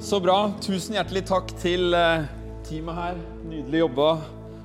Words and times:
Så 0.00 0.16
bra. 0.16 0.54
Tusen 0.64 0.94
hjertelig 0.96 1.20
takk 1.28 1.50
til 1.60 1.92
eh, 1.92 2.22
teamet 2.64 2.96
her. 2.96 3.18
Nydelig 3.44 3.82
jobba. 3.82 4.06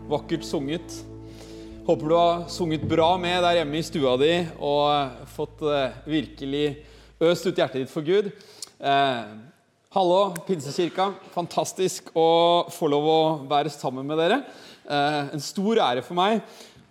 Vakkert 0.08 0.46
sunget. 0.48 0.94
Håper 1.84 2.08
du 2.08 2.14
har 2.16 2.46
sunget 2.48 2.86
bra 2.88 3.10
med 3.20 3.44
der 3.44 3.58
hjemme 3.60 3.82
i 3.82 3.84
stua 3.84 4.14
di 4.22 4.30
og 4.64 4.86
eh, 4.94 5.26
fått 5.34 5.66
eh, 5.68 5.98
virkelig 6.08 6.62
øst 7.20 7.50
ut 7.50 7.60
hjertet 7.60 7.84
ditt 7.84 7.92
for 7.92 8.08
Gud. 8.08 8.30
Eh, 8.80 9.34
hallo, 9.98 10.22
Pinsekirka. 10.48 11.10
Fantastisk 11.34 12.14
å 12.16 12.72
få 12.72 12.88
lov 12.96 13.10
å 13.12 13.20
være 13.52 13.74
sammen 13.76 14.08
med 14.08 14.22
dere. 14.24 14.38
Eh, 14.88 15.34
en 15.36 15.44
stor 15.44 15.82
ære 15.90 16.06
for 16.08 16.16
meg. 16.16 16.46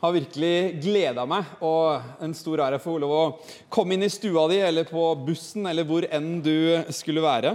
Har 0.05 0.13
virkelig 0.13 0.83
gleda 0.85 1.25
meg, 1.25 1.49
og 1.65 2.21
en 2.21 2.37
stor 2.37 2.61
ære 2.67 2.77
for 2.77 2.93
å 2.93 2.99
få 2.99 3.01
lov 3.07 3.17
å 3.17 3.25
komme 3.73 3.97
inn 3.97 4.05
i 4.05 4.13
stua 4.13 4.45
di 4.53 4.61
eller 4.61 4.85
på 4.85 5.07
bussen 5.25 5.65
eller 5.71 5.89
hvor 5.89 6.05
enn 6.13 6.37
du 6.45 6.85
skulle 6.93 7.25
være. 7.25 7.55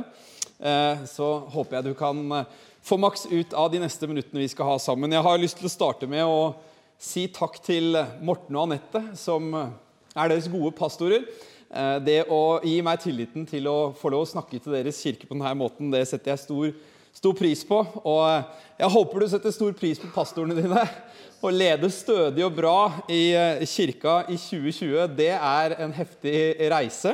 Eh, 0.60 1.05
så 1.07 1.28
håper 1.54 1.78
jeg 1.78 1.88
du 1.88 1.94
kan 1.96 2.20
eh, 2.36 2.57
få 2.83 2.97
maks 3.00 3.29
ut 3.32 3.54
av 3.56 3.70
de 3.71 3.79
neste 3.79 4.10
minuttene 4.11 4.43
vi 4.43 4.50
skal 4.52 4.74
ha 4.74 4.79
sammen. 4.82 5.14
Jeg 5.16 5.24
har 5.24 5.39
lyst 5.39 5.60
til 5.60 5.70
å 5.70 5.71
starte 5.71 6.10
med 6.10 6.28
å 6.28 6.52
si 7.00 7.29
takk 7.32 7.61
til 7.64 7.96
Morten 8.20 8.57
og 8.57 8.66
Anette, 8.68 9.02
som 9.16 9.54
er 9.56 10.28
deres 10.28 10.50
gode 10.52 10.74
pastorer. 10.75 11.24
Eh, 11.69 11.97
det 12.04 12.19
å 12.33 12.60
gi 12.66 12.80
meg 12.83 13.00
tilliten 13.04 13.47
til 13.47 13.69
å 13.71 13.78
få 13.96 14.11
lov 14.11 14.25
å 14.25 14.32
snakke 14.33 14.60
til 14.60 14.75
deres 14.75 15.00
kirke 15.00 15.30
på 15.30 15.38
denne 15.38 15.56
måten, 15.60 15.93
det 15.93 16.04
setter 16.10 16.33
jeg 16.33 16.43
stor, 16.43 16.74
stor 17.19 17.36
pris 17.36 17.65
på. 17.68 17.79
Og 18.07 18.79
jeg 18.79 18.91
håper 18.96 19.23
du 19.23 19.27
setter 19.32 19.54
stor 19.55 19.75
pris 19.77 20.00
på 20.00 20.11
pastorene 20.15 20.57
dine. 20.57 20.86
Å 21.43 21.51
lede 21.55 21.87
stødig 21.91 22.43
og 22.43 22.55
bra 22.57 22.77
i 23.07 23.32
kirka 23.64 24.25
i 24.27 24.36
2020, 24.36 25.05
det 25.15 25.29
er 25.32 25.75
en 25.86 25.93
heftig 25.96 26.33
reise. 26.68 27.13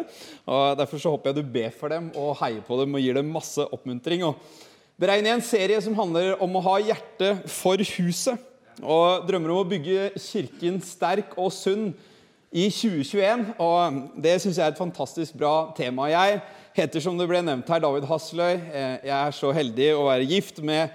og 0.50 0.80
Derfor 0.80 1.02
så 1.02 1.12
håper 1.14 1.30
jeg 1.30 1.38
du 1.38 1.52
ber 1.54 1.76
for 1.78 1.94
dem 1.94 2.08
og 2.18 2.34
heier 2.40 2.64
på 2.66 2.80
dem 2.80 2.98
og 2.98 3.06
gir 3.06 3.20
dem 3.20 3.30
masse 3.30 3.62
oppmuntring. 3.62 4.26
Og 4.26 4.42
dere 4.98 5.14
er 5.14 5.22
inne 5.22 5.30
i 5.30 5.36
en 5.38 5.46
serie 5.46 5.78
som 5.84 5.98
handler 5.98 6.42
om 6.42 6.58
å 6.58 6.64
ha 6.72 6.80
hjerte 6.88 7.36
for 7.54 7.78
huset. 8.00 8.42
Og 8.82 9.30
drømmer 9.30 9.54
om 9.54 9.62
å 9.62 9.70
bygge 9.70 10.10
kirken 10.18 10.82
sterk 10.84 11.38
og 11.38 11.54
sunn 11.54 11.92
i 12.50 12.66
2021. 12.74 13.46
Og 13.62 14.02
det 14.26 14.40
syns 14.42 14.58
jeg 14.58 14.66
er 14.66 14.74
et 14.74 14.82
fantastisk 14.82 15.38
bra 15.38 15.70
tema. 15.78 16.10
Jeg 16.10 16.42
heter, 16.76 17.00
som 17.00 17.16
det 17.18 17.28
ble 17.30 17.40
nevnt 17.46 17.70
her, 17.72 17.80
David 17.84 18.06
Hasløy. 18.10 18.60
Jeg 18.76 19.16
er 19.16 19.36
så 19.36 19.52
heldig 19.56 19.90
å 19.96 20.06
være 20.10 20.28
gift 20.28 20.62
med 20.66 20.92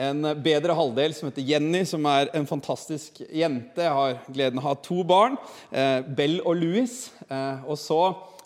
en 0.00 0.30
bedre 0.40 0.72
halvdel 0.76 1.12
som 1.16 1.28
heter 1.28 1.44
Jenny, 1.44 1.82
som 1.88 2.06
er 2.08 2.30
en 2.36 2.48
fantastisk 2.48 3.20
jente. 3.26 3.84
Jeg 3.84 3.96
har 3.98 4.20
gleden 4.30 4.60
av 4.60 4.64
å 4.64 4.68
ha 4.70 4.74
to 4.80 5.02
barn, 5.04 5.36
eh, 5.72 6.00
Bell 6.00 6.38
og 6.40 6.56
Louis. 6.56 7.10
Eh, 7.28 7.66
og 7.66 7.76
så 7.76 8.00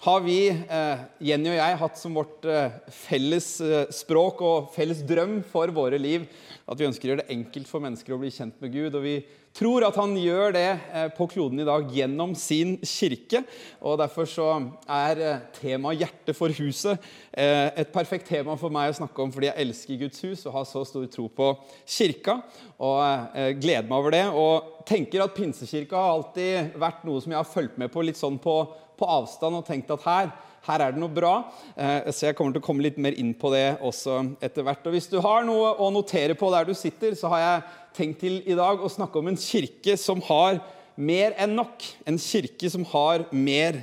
har 0.05 0.21
vi, 0.21 0.49
eh, 0.51 1.05
Jenny 1.21 1.53
og 1.53 1.61
jeg, 1.61 1.79
hatt 1.81 2.01
som 2.01 2.19
vårt 2.19 2.45
eh, 2.45 2.75
felles 2.91 3.61
eh, 3.61 3.87
språk 3.95 4.43
og 4.43 4.75
felles 4.75 5.01
drøm 5.07 5.43
for 5.49 5.71
våre 5.73 6.01
liv 6.01 6.27
at 6.65 6.81
vi 6.81 6.87
ønsker 6.89 7.07
å 7.07 7.11
gjøre 7.13 7.25
det 7.25 7.35
enkelt 7.35 7.69
for 7.69 7.85
mennesker 7.85 8.15
å 8.15 8.19
bli 8.21 8.31
kjent 8.33 8.61
med 8.63 8.73
Gud. 8.73 8.95
Og 8.97 9.03
vi 9.05 9.19
tror 9.55 9.85
at 9.85 9.97
han 10.01 10.15
gjør 10.17 10.55
det 10.57 10.69
eh, 10.73 11.09
på 11.15 11.27
kloden 11.31 11.61
i 11.61 11.67
dag 11.69 11.91
gjennom 11.93 12.33
sin 12.39 12.79
kirke. 12.81 13.43
Og 13.85 13.99
Derfor 14.01 14.29
så 14.31 14.47
er 14.89 15.21
eh, 15.21 15.43
temaet 15.59 16.01
'Hjerte 16.01 16.35
for 16.37 16.49
huset' 16.57 16.97
eh, 17.33 17.69
et 17.77 17.93
perfekt 17.93 18.31
tema 18.33 18.57
for 18.57 18.73
meg 18.73 18.95
å 18.95 18.97
snakke 18.97 19.23
om 19.23 19.35
fordi 19.35 19.51
jeg 19.51 19.67
elsker 19.67 20.01
Guds 20.01 20.25
hus 20.25 20.47
og 20.47 20.57
har 20.57 20.65
så 20.71 20.87
stor 20.89 21.05
tro 21.13 21.29
på 21.29 21.51
kirka. 21.85 22.41
Og 22.81 23.37
gleder 23.61 23.87
meg 23.87 23.99
over 23.99 24.17
det. 24.17 24.25
Og 24.33 24.87
tenker 24.89 25.23
at 25.23 25.37
pinsekirka 25.37 26.01
har 26.01 26.17
alltid 26.17 26.81
vært 26.81 27.05
noe 27.05 27.21
som 27.21 27.33
jeg 27.33 27.43
har 27.43 27.53
fulgt 27.53 27.79
med 27.79 27.93
på 27.93 28.03
litt 28.03 28.19
sånn 28.19 28.41
på, 28.41 28.57
på 28.97 29.13
avstand 29.21 29.61
og 29.61 29.69
tenkt 29.69 29.93
at 29.95 30.09
her 30.09 30.33
her 30.65 30.81
er 30.81 30.95
det 30.95 31.01
noe 31.01 31.13
bra. 31.13 31.33
Eh, 31.77 32.11
så 32.11 32.29
jeg 32.29 32.39
kommer 32.39 32.55
til 32.55 32.63
å 32.63 32.67
komme 32.67 32.85
litt 32.87 33.01
mer 33.01 33.17
inn 33.21 33.35
på 33.37 33.51
det 33.53 33.77
også 33.85 34.21
etter 34.45 34.65
hvert. 34.67 34.87
Og 34.87 34.97
hvis 34.97 35.11
du 35.13 35.19
har 35.25 35.45
noe 35.47 35.75
å 35.77 35.91
notere 35.93 36.37
på 36.39 36.51
der 36.55 36.69
du 36.69 36.75
sitter, 36.79 37.17
så 37.19 37.33
har 37.35 37.43
jeg 37.43 37.65
tenkt 37.99 38.23
til 38.25 38.41
i 38.49 38.57
dag 38.59 38.81
å 38.81 38.91
snakke 38.91 39.21
om 39.21 39.29
en 39.31 39.41
kirke 39.41 39.99
som 40.01 40.23
har 40.29 40.63
mer 40.97 41.35
enn 41.41 41.55
nok. 41.59 41.85
En 42.09 42.19
kirke 42.21 42.71
som 42.73 42.87
har 42.95 43.27
mer 43.35 43.83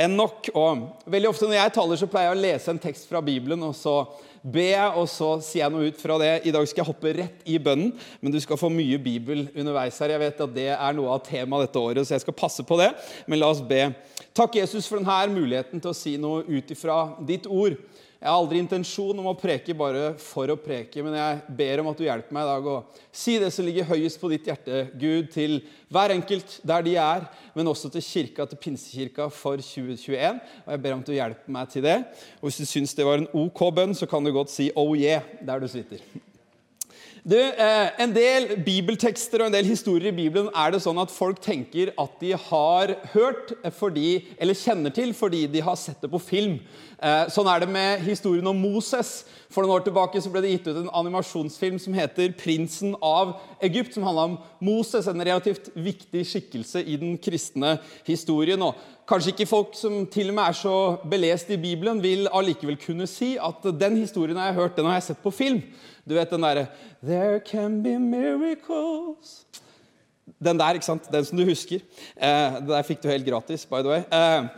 enn 0.00 0.16
nok. 0.18 0.50
Og 0.54 0.86
veldig 1.08 1.30
ofte 1.30 1.48
når 1.48 1.60
jeg 1.60 1.76
taler, 1.78 2.00
så 2.00 2.10
pleier 2.10 2.32
jeg 2.32 2.38
å 2.38 2.44
lese 2.44 2.72
en 2.72 2.82
tekst 2.82 3.08
fra 3.10 3.22
Bibelen, 3.24 3.62
og 3.64 3.76
så 3.76 4.00
jeg, 4.54 4.90
og 4.94 5.08
så 5.10 5.28
sier 5.42 5.64
jeg 5.64 5.74
noe 5.74 5.88
ut 5.90 5.98
fra 5.98 6.16
det. 6.22 6.30
I 6.46 6.52
dag 6.54 6.68
skal 6.70 6.82
jeg 6.82 6.88
hoppe 6.88 7.12
rett 7.16 7.48
i 7.50 7.56
bønnen, 7.58 7.90
men 8.20 8.34
du 8.34 8.38
skal 8.42 8.60
få 8.60 8.70
mye 8.70 8.98
Bibel 9.02 9.48
underveis 9.56 9.98
her. 9.98 10.14
Jeg 10.14 10.22
vet 10.22 10.42
at 10.44 10.54
det 10.54 10.68
er 10.76 10.96
noe 10.96 11.16
av 11.16 11.24
temaet 11.26 11.66
dette 11.66 11.82
året, 11.82 12.06
så 12.06 12.14
jeg 12.14 12.22
skal 12.22 12.38
passe 12.38 12.62
på 12.66 12.78
det. 12.78 12.92
Men 13.26 13.42
la 13.42 13.50
oss 13.50 13.64
be. 13.64 13.88
Takk, 14.36 14.60
Jesus, 14.60 14.86
for 14.86 15.02
denne 15.02 15.34
muligheten 15.34 15.82
til 15.82 15.90
å 15.90 15.96
si 15.96 16.14
noe 16.20 16.44
ut 16.46 16.70
ifra 16.70 17.00
ditt 17.26 17.48
ord. 17.50 17.74
Jeg 18.16 18.30
har 18.30 18.38
aldri 18.40 18.60
intensjon 18.62 19.18
om 19.20 19.26
å 19.28 19.36
preke 19.36 19.74
bare 19.76 20.14
for 20.22 20.48
å 20.48 20.56
preke, 20.56 21.02
men 21.04 21.18
jeg 21.18 21.56
ber 21.58 21.82
om 21.82 21.90
at 21.90 21.98
du 22.00 22.06
hjelper 22.06 22.32
meg 22.32 22.46
i 22.46 22.48
dag 22.48 22.68
å 22.72 22.76
si 23.12 23.34
det 23.42 23.50
som 23.52 23.66
ligger 23.66 23.90
høyest 23.90 24.20
på 24.22 24.30
ditt 24.32 24.48
hjerte, 24.48 24.86
Gud, 24.96 25.28
til 25.34 25.58
hver 25.92 26.14
enkelt 26.14 26.56
der 26.64 26.86
de 26.86 26.94
er, 26.96 27.26
men 27.52 27.68
også 27.68 27.90
til 27.92 28.04
kirka, 28.06 28.48
til 28.48 28.60
Pinsekirka 28.62 29.28
for 29.28 29.60
2021. 29.60 30.40
Og 30.64 30.72
jeg 30.72 30.84
ber 30.86 30.96
om 30.96 31.04
at 31.04 31.10
du 31.10 31.16
hjelper 31.18 31.58
meg 31.58 31.74
til 31.74 31.84
det. 31.84 31.98
Og 32.40 32.48
hvis 32.48 32.62
du 32.62 32.70
syns 32.70 32.96
det 32.96 33.04
var 33.04 33.20
en 33.20 33.28
OK 33.36 33.66
bønn, 33.76 33.92
så 33.92 34.08
kan 34.08 34.24
du 34.24 34.32
godt 34.32 34.54
si 34.54 34.70
oh 34.72 34.96
yeah 34.96 35.28
der 35.44 35.60
du 35.60 35.68
sitter. 35.68 36.00
Du, 37.26 37.34
eh, 37.34 37.88
En 37.98 38.12
del 38.14 38.52
bibeltekster 38.62 39.42
og 39.42 39.48
en 39.48 39.54
del 39.56 39.66
historier 39.66 40.12
i 40.12 40.14
Bibelen 40.14 40.46
er 40.54 40.70
det 40.70 40.78
sånn 40.84 41.00
at 41.02 41.10
folk 41.10 41.40
tenker 41.42 41.90
at 41.98 42.20
de 42.22 42.36
har 42.38 42.92
hørt 43.16 43.50
fordi, 43.74 44.20
eller 44.38 44.54
kjenner 44.54 44.94
til 44.94 45.10
fordi 45.10 45.40
de 45.50 45.64
har 45.66 45.74
sett 45.74 46.04
det 46.04 46.12
på 46.12 46.22
film. 46.22 46.60
Eh, 46.96 47.26
sånn 47.28 47.48
er 47.52 47.60
det 47.60 47.68
med 47.68 48.00
historien 48.06 48.46
om 48.48 48.56
Moses. 48.56 49.26
For 49.52 49.62
noen 49.62 49.76
år 49.76 49.84
tilbake 49.84 50.20
så 50.22 50.30
ble 50.32 50.40
det 50.44 50.54
gitt 50.54 50.68
ut 50.70 50.78
en 50.80 50.92
animasjonsfilm 50.96 51.76
som 51.80 51.94
heter 51.94 52.32
'Prinsen 52.32 52.94
av 53.02 53.36
Egypt', 53.60 53.92
som 53.94 54.02
handla 54.02 54.24
om 54.24 54.38
Moses, 54.60 55.06
en 55.06 55.20
relativt 55.20 55.68
viktig 55.76 56.24
skikkelse 56.24 56.82
i 56.84 56.96
den 56.96 57.18
kristne 57.18 57.78
historien. 58.06 58.62
Og 58.62 58.74
kanskje 59.06 59.34
ikke 59.34 59.46
folk 59.46 59.74
som 59.74 60.06
til 60.06 60.28
og 60.28 60.34
med 60.34 60.48
er 60.48 60.52
så 60.52 60.96
belest 61.04 61.50
i 61.50 61.56
Bibelen, 61.56 62.02
vil 62.02 62.28
allikevel 62.32 62.76
kunne 62.76 63.06
si 63.06 63.36
at 63.36 63.62
den 63.62 63.96
historien 63.96 64.36
har 64.36 64.46
jeg 64.46 64.54
hørt, 64.54 64.76
den 64.76 64.86
har 64.86 64.94
jeg 64.94 65.02
sett 65.02 65.22
på 65.22 65.30
film. 65.30 65.62
Du 66.08 66.14
vet 66.14 66.30
den 66.30 66.42
derre 66.42 66.66
'There 67.04 67.40
can 67.40 67.82
be 67.82 67.98
miracles' 67.98 69.44
Den 70.42 70.58
der, 70.58 70.74
ikke 70.74 70.84
sant? 70.84 71.12
Den 71.12 71.24
som 71.24 71.38
du 71.38 71.44
husker. 71.44 71.80
Eh, 72.16 72.66
der 72.66 72.82
fikk 72.82 73.02
du 73.02 73.08
helt 73.08 73.26
gratis, 73.26 73.64
by 73.64 73.80
the 73.82 73.88
way. 73.88 74.02
Eh, 74.12 74.48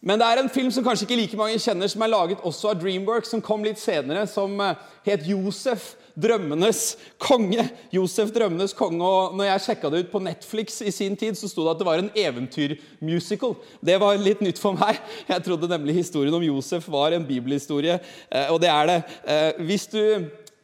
men 0.00 0.20
det 0.20 0.26
er 0.26 0.40
en 0.40 0.48
film 0.48 0.70
som 0.72 0.84
kanskje 0.84 1.04
ikke 1.04 1.18
like 1.18 1.36
mange 1.36 1.60
kjenner, 1.60 1.88
som 1.92 2.00
er 2.00 2.08
laget 2.08 2.44
også 2.48 2.70
av 2.70 2.78
Dreamworks, 2.80 3.34
som 3.34 3.42
kom 3.44 3.64
litt 3.66 3.80
senere, 3.80 4.24
som 4.30 4.54
eh, 4.64 4.86
het 5.08 5.26
Josef. 5.28 5.94
Drømmenes 6.20 6.96
konge. 7.22 7.62
Josef 7.94 8.32
Drømmenes 8.34 8.74
konge. 8.76 8.98
og 9.06 9.36
når 9.38 9.46
jeg 9.46 9.62
sjekka 9.64 9.90
det 9.92 10.00
ut 10.02 10.10
på 10.10 10.20
Netflix 10.20 10.80
i 10.82 10.90
sin 10.92 11.14
tid, 11.16 11.38
så 11.38 11.48
sto 11.48 11.62
det 11.64 11.70
at 11.70 11.80
det 11.80 11.86
var 11.86 12.02
en 12.02 12.10
eventyrmusical. 12.18 13.54
Det 13.80 13.94
var 14.02 14.18
litt 14.20 14.42
nytt 14.44 14.58
for 14.60 14.76
meg. 14.76 14.98
Jeg 15.30 15.44
trodde 15.46 15.70
nemlig 15.70 16.00
historien 16.00 16.34
om 16.36 16.44
Josef 16.44 16.88
var 16.90 17.14
en 17.14 17.24
bibelhistorie, 17.24 18.00
eh, 18.28 18.50
og 18.50 18.58
det 18.60 18.72
er 18.72 18.90
det. 18.90 18.98
Eh, 19.22 19.62
hvis 19.68 19.86
du 19.94 20.02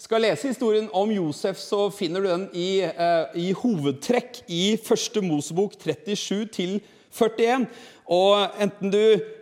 skal 0.03 0.27
lese 0.27 0.51
historien 0.51 0.91
om 0.93 1.15
Josef, 1.15 1.61
så 1.63 1.87
finner 1.95 2.21
du 2.21 2.29
den 2.29 2.49
i, 2.53 2.71
i 3.39 3.53
hovedtrekk 3.57 4.43
i 4.53 4.77
første 4.85 5.23
Mosebok 5.25 5.79
37 5.81 6.45
til 6.53 6.77
41. 7.17 7.67
Og 8.07 8.61
enten 8.63 8.93
du 8.93 9.01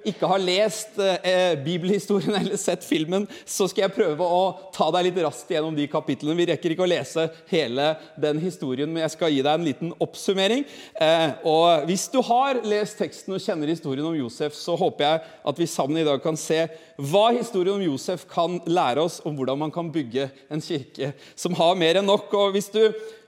ikke 0.08 0.28
har 0.28 0.40
lest 0.40 0.96
eh, 1.00 1.52
bibelhistorien 1.60 2.36
eller 2.40 2.60
sett 2.60 2.84
filmen, 2.84 3.26
så 3.44 3.66
skal 3.68 3.86
jeg 3.86 3.96
prøve 3.96 4.24
å 4.24 4.70
ta 4.72 4.88
deg 4.94 5.08
litt 5.08 5.20
raskt 5.24 5.52
gjennom 5.52 5.76
de 5.76 5.86
kapitlene. 5.90 6.36
Vi 6.38 6.46
rekker 6.48 6.72
ikke 6.72 6.86
å 6.86 6.88
lese 6.88 7.26
hele 7.50 7.90
den 8.20 8.40
historien, 8.40 8.88
men 8.92 9.04
jeg 9.04 9.14
skal 9.16 9.34
gi 9.34 9.42
deg 9.44 9.52
en 9.52 9.66
liten 9.68 9.92
oppsummering. 10.04 10.64
Eh, 10.96 11.26
og 11.48 11.88
hvis 11.90 12.06
du 12.12 12.20
har 12.24 12.62
lest 12.64 12.98
teksten 13.00 13.36
og 13.36 13.42
kjenner 13.44 13.72
historien 13.72 14.08
om 14.08 14.16
Josef, 14.16 14.56
så 14.56 14.76
håper 14.80 15.08
jeg 15.08 15.24
at 15.52 15.60
vi 15.60 15.68
sammen 15.70 16.00
i 16.00 16.06
dag 16.08 16.22
kan 16.24 16.38
se 16.40 16.64
hva 16.96 17.26
historien 17.34 17.76
om 17.76 17.84
Josef 17.84 18.24
kan 18.30 18.60
lære 18.64 19.04
oss 19.04 19.20
om 19.28 19.36
hvordan 19.36 19.60
man 19.66 19.74
kan 19.74 19.92
bygge 19.92 20.30
en 20.52 20.64
kirke 20.64 21.12
som 21.36 21.56
har 21.58 21.76
mer 21.76 22.00
enn 22.00 22.08
nok. 22.08 22.32
Og 22.32 22.56
hvis 22.56 22.72
du 22.72 22.80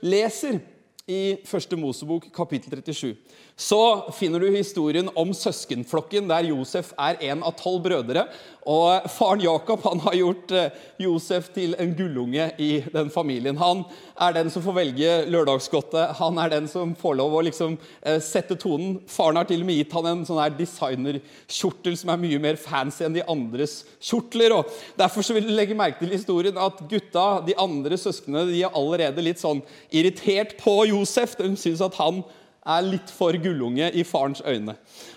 leser 0.05 0.63
i 1.07 1.37
første 1.47 1.77
Mosebok 1.79 2.27
kapittel 2.35 2.81
37 2.83 3.15
så 3.57 4.11
finner 4.13 4.41
du 4.41 4.51
historien 4.53 5.07
om 5.17 5.31
søskenflokken 5.33 6.27
der 6.29 6.45
Josef 6.51 6.91
er 7.01 7.17
en 7.31 7.41
av 7.41 7.55
tolv 7.57 7.87
brødre. 7.87 8.27
Og 8.69 9.07
Faren 9.09 9.41
Jakob 9.41 9.81
han 9.87 10.03
har 10.05 10.17
gjort 10.19 10.53
eh, 10.53 10.75
Josef 11.01 11.49
til 11.55 11.73
en 11.81 11.95
gullunge 11.97 12.51
i 12.61 12.83
den 12.93 13.09
familien. 13.15 13.57
Han 13.57 13.87
er 14.21 14.37
den 14.37 14.53
som 14.53 14.61
får 14.61 14.77
velge 14.77 15.17
lørdagsgodtet. 15.33 16.19
Han 16.21 16.37
er 16.43 16.53
den 16.53 16.69
som 16.69 16.93
får 17.01 17.17
lov 17.23 17.39
å 17.39 17.43
liksom, 17.49 17.79
eh, 18.05 18.21
sette 18.21 18.59
tonen. 18.61 18.99
Faren 19.09 19.41
har 19.41 19.49
til 19.49 19.65
og 19.65 19.71
med 19.71 19.81
gitt 19.81 19.97
han 19.97 20.13
en 20.13 20.29
sånn 20.29 20.43
her 20.43 20.53
designerkjortel 20.61 21.97
som 21.97 22.13
er 22.13 22.25
mye 22.29 22.43
mer 22.43 22.61
fancy 22.61 23.09
enn 23.09 23.17
de 23.17 23.25
andres 23.25 23.87
kjortler. 24.05 24.53
og 24.59 24.81
Derfor 25.01 25.25
så 25.25 25.33
vil 25.33 25.49
du 25.49 25.57
legge 25.57 25.79
merke 25.79 26.05
til 26.05 26.13
historien 26.13 26.61
at 26.61 26.85
gutta, 26.91 27.29
de 27.47 27.57
andre 27.57 27.97
søsknene, 27.97 28.51
de 28.53 28.67
er 28.67 28.77
allerede 28.77 29.25
litt 29.25 29.41
sånn 29.41 29.65
irritert 29.89 30.59
på 30.61 30.83
Josef. 30.93 31.39
De 31.41 31.55
syns 31.57 31.81
at 31.81 31.97
han 32.05 32.21
er 32.67 32.87
litt 32.87 33.13
for 33.15 33.37
gullunge 33.43 33.91
i 33.95 34.05
farens 34.07 34.43
øyne. 34.45 34.77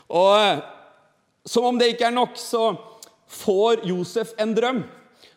Og 0.09 0.61
som 1.49 1.65
om 1.69 1.79
det 1.79 1.93
ikke 1.93 2.09
er 2.09 2.15
nok, 2.15 2.37
så 2.37 2.73
får 3.29 3.85
Josef 3.89 4.33
en 4.41 4.55
drøm. 4.57 4.83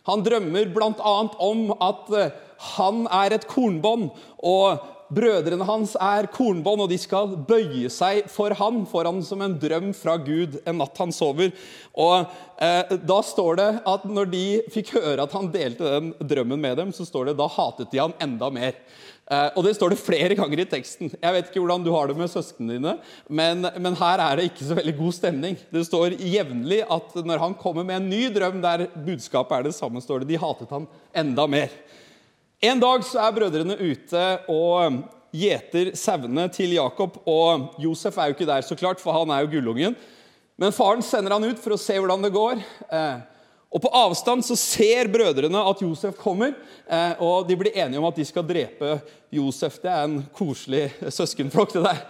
Han 0.08 0.24
drømmer 0.24 0.72
bl.a. 0.74 1.12
om 1.38 1.68
at 1.78 2.10
eh, 2.18 2.32
han 2.74 3.06
er 3.10 3.36
et 3.36 3.46
kornbånd, 3.50 4.10
og 4.42 4.82
brødrene 5.12 5.66
hans 5.68 5.92
er 6.00 6.28
kornbånd, 6.32 6.84
og 6.84 6.90
de 6.90 6.98
skal 7.00 7.34
bøye 7.48 7.90
seg 7.92 8.26
for 8.32 8.54
han, 8.58 8.82
for 8.88 9.06
han 9.06 9.20
som 9.26 9.44
en 9.44 9.58
drøm 9.60 9.92
fra 9.96 10.16
Gud 10.22 10.58
en 10.64 10.80
natt 10.80 10.98
han 11.02 11.14
sover. 11.14 11.52
Og 11.92 12.32
eh, 12.62 12.96
Da 13.06 13.20
står 13.26 13.60
det 13.60 13.70
at 13.94 14.08
når 14.08 14.32
de 14.32 14.44
fikk 14.74 14.94
høre 14.98 15.26
at 15.26 15.36
han 15.36 15.52
delte 15.54 15.94
den 15.98 16.12
drømmen 16.18 16.60
med 16.64 16.78
dem, 16.80 16.94
så 16.96 17.06
står 17.08 17.30
det 17.30 17.38
da 17.40 17.50
hatet 17.52 17.92
de 17.92 18.02
han 18.02 18.16
enda 18.22 18.50
mer. 18.54 18.78
Eh, 19.32 19.48
og 19.56 19.64
Det 19.64 19.72
står 19.78 19.94
det 19.94 20.00
flere 20.02 20.36
ganger 20.36 20.60
i 20.60 20.68
teksten. 20.68 21.12
Jeg 21.14 21.34
vet 21.34 21.48
ikke 21.48 21.62
hvordan 21.62 21.84
du 21.84 21.92
har 21.94 22.10
det 22.10 22.16
med 22.18 22.30
søsknene 22.30 22.76
dine, 22.76 22.94
men, 23.28 23.64
men, 23.78 23.96
her 23.96 24.20
er 24.20 24.36
det 24.36 24.50
ikke 24.50 24.66
så 24.68 24.76
veldig 24.76 24.94
god 24.98 25.16
stemning. 25.16 25.56
Det 25.72 25.86
står 25.88 26.18
jevnlig 26.20 26.82
at 26.84 27.16
når 27.24 27.40
han 27.46 27.56
kommer 27.56 27.86
med 27.88 28.00
en 28.00 28.10
ny 28.12 28.26
drøm 28.34 28.60
der 28.64 28.88
budskapet 28.92 29.58
er 29.58 29.68
det 29.68 29.76
samme, 29.78 30.02
står 30.04 30.22
det 30.22 30.34
de 30.34 30.42
hatet 30.42 30.74
han 30.74 30.88
enda 31.24 31.48
mer. 31.48 31.72
En 32.62 32.82
dag 32.82 33.02
så 33.06 33.24
er 33.24 33.34
brødrene 33.34 33.78
ute 33.80 34.26
og 34.52 35.00
gjeter 35.34 35.94
sauene 35.98 36.44
til 36.52 36.76
Jakob. 36.76 37.16
Og 37.26 37.72
Josef 37.82 38.18
er 38.18 38.30
jo 38.30 38.36
ikke 38.36 38.46
der, 38.46 38.62
så 38.62 38.76
klart, 38.78 39.00
for 39.02 39.16
han 39.16 39.32
er 39.32 39.42
jo 39.42 39.54
gullungen. 39.56 39.96
Men 40.60 40.74
faren 40.76 41.02
sender 41.02 41.34
han 41.34 41.48
ut 41.48 41.58
for 41.58 41.74
å 41.74 41.80
se 41.80 41.96
hvordan 41.96 42.22
det 42.22 42.34
går. 42.36 42.60
Eh, 42.92 43.16
og 43.72 43.80
På 43.80 43.88
avstand 43.96 44.44
så 44.44 44.56
ser 44.58 45.08
brødrene 45.08 45.62
at 45.70 45.80
Josef 45.80 46.18
kommer, 46.20 46.52
eh, 46.84 47.22
og 47.24 47.48
de 47.48 47.56
blir 47.56 47.72
enige 47.72 48.02
om 48.02 48.08
at 48.10 48.18
de 48.20 48.26
skal 48.28 48.44
drepe 48.44 48.98
Josef. 49.32 49.78
Det 49.80 49.88
er 49.88 50.04
en 50.04 50.18
koselig 50.36 50.90
søskenflokk, 51.08 51.72
det 51.78 51.84
der. 51.86 52.02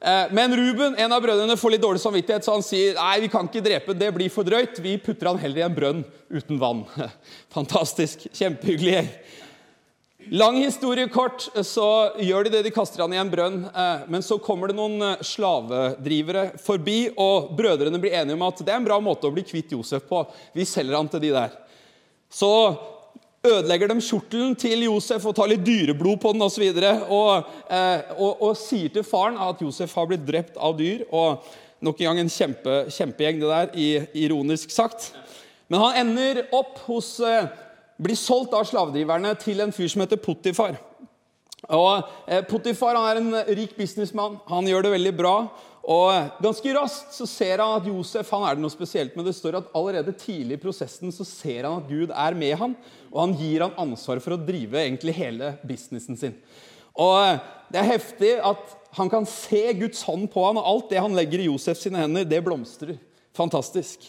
Eh, 0.00 0.34
men 0.36 0.52
Ruben, 0.52 0.98
en 1.00 1.12
av 1.16 1.24
brødrene, 1.24 1.56
får 1.56 1.74
litt 1.74 1.82
dårlig 1.82 2.02
samvittighet, 2.02 2.44
så 2.44 2.58
han 2.58 2.66
sier 2.66 2.94
nei, 3.00 3.16
vi 3.24 3.32
kan 3.32 3.48
ikke 3.48 3.64
drepe, 3.64 3.96
det 3.96 4.12
blir 4.14 4.28
for 4.30 4.46
drøyt. 4.46 4.82
Vi 4.84 4.98
putter 5.00 5.32
han 5.32 5.40
heller 5.40 5.62
i 5.62 5.66
en 5.66 5.78
brønn 5.80 6.04
uten 6.28 6.60
vann. 6.60 6.84
Fantastisk. 7.56 8.28
Kjempehyggelig 8.28 8.98
gjeng. 8.98 9.12
Lang 10.26 10.56
historie 10.56 11.06
kort, 11.08 11.46
så 11.62 12.12
gjør 12.18 12.44
de 12.44 12.50
det. 12.56 12.64
De 12.66 12.72
kaster 12.74 13.04
han 13.04 13.12
i 13.14 13.20
en 13.20 13.30
brønn. 13.30 13.60
Eh, 13.70 14.00
men 14.10 14.24
så 14.24 14.36
kommer 14.42 14.68
det 14.68 14.74
noen 14.76 14.98
eh, 15.04 15.20
slavedrivere 15.24 16.58
forbi, 16.58 17.12
og 17.14 17.52
brødrene 17.56 18.00
blir 18.02 18.16
enige 18.18 18.34
om 18.34 18.42
at 18.48 18.58
det 18.64 18.74
er 18.74 18.80
en 18.80 18.88
bra 18.88 18.98
måte 19.00 19.28
å 19.28 19.34
bli 19.34 19.44
kvitt 19.46 19.76
Josef 19.76 20.08
på. 20.10 20.24
Vi 20.58 20.66
selger 20.66 20.98
han 20.98 21.10
til 21.12 21.22
de 21.22 21.30
der. 21.36 21.54
Så 22.34 22.50
ødelegger 23.46 23.92
de 23.92 24.02
kjortelen 24.02 24.58
til 24.58 24.82
Josef 24.88 25.22
og 25.30 25.36
tar 25.38 25.52
litt 25.52 25.62
dyreblod 25.64 26.18
på 26.20 26.34
den 26.34 26.44
osv. 26.48 26.66
Og, 26.66 26.90
og, 27.20 27.54
eh, 27.78 28.12
og, 28.18 28.42
og 28.50 28.58
sier 28.58 28.90
til 28.92 29.06
faren 29.06 29.38
at 29.46 29.62
Josef 29.62 29.94
har 29.96 30.10
blitt 30.10 30.26
drept 30.26 30.58
av 30.58 30.76
dyr. 30.82 31.06
og 31.14 31.46
Nok 31.78 32.00
en 32.02 32.10
gang 32.10 32.24
en 32.24 32.32
kjempe, 32.34 32.76
kjempegjeng, 32.90 33.38
det 33.38 33.54
der, 33.54 34.06
ironisk 34.18 34.74
sagt. 34.74 35.12
Men 35.70 35.84
han 35.84 36.00
ender 36.00 36.40
opp 36.58 36.80
hos 36.88 37.20
blir 37.98 38.18
solgt 38.18 38.54
av 38.54 38.66
slavedriverne 38.68 39.34
til 39.42 39.64
en 39.64 39.74
fyr 39.74 39.90
som 39.90 40.04
heter 40.04 40.20
Potifar. 40.22 40.78
Og 41.74 42.06
eh, 42.30 42.44
Potifar 42.46 42.96
han 42.96 43.08
er 43.08 43.20
en 43.20 43.56
rik 43.58 43.74
businessmann. 43.78 44.38
Han 44.48 44.68
gjør 44.70 44.86
det 44.86 44.94
veldig 44.94 45.14
bra. 45.18 45.34
Og 45.88 46.40
Ganske 46.44 46.72
raskt 46.76 47.14
så 47.16 47.26
ser 47.28 47.62
han 47.62 47.78
at 47.78 47.86
Josef 47.88 48.30
han 48.34 48.44
er 48.44 48.56
det 48.56 48.64
noe 48.64 48.72
spesielt 48.72 49.14
men 49.16 49.24
Det 49.24 49.32
står 49.36 49.56
at 49.56 49.70
allerede 49.76 50.12
tidlig 50.20 50.58
i 50.58 50.60
prosessen 50.60 51.12
så 51.14 51.24
ser 51.26 51.64
han 51.64 51.80
at 51.80 51.88
Gud 51.88 52.12
er 52.12 52.36
med 52.36 52.56
han, 52.60 52.74
og 53.08 53.22
han 53.22 53.36
gir 53.38 53.64
han 53.64 53.78
ansvar 53.80 54.20
for 54.24 54.36
å 54.36 54.42
drive 54.42 54.82
egentlig 54.82 55.16
hele 55.16 55.54
businessen 55.66 56.18
sin. 56.20 56.36
Og 56.98 57.16
eh, 57.22 57.40
Det 57.72 57.80
er 57.80 57.92
heftig 57.94 58.34
at 58.44 58.76
han 58.96 59.10
kan 59.12 59.26
se 59.28 59.60
Guds 59.76 60.00
hånd 60.08 60.30
på 60.32 60.44
han, 60.46 60.60
og 60.60 60.68
alt 60.68 60.92
det 60.92 61.02
han 61.04 61.16
legger 61.16 61.42
i 61.42 61.50
Josef 61.50 61.80
sine 61.80 62.00
hender, 62.00 62.24
det 62.24 62.40
blomstrer. 62.44 62.96
Fantastisk. 63.36 64.08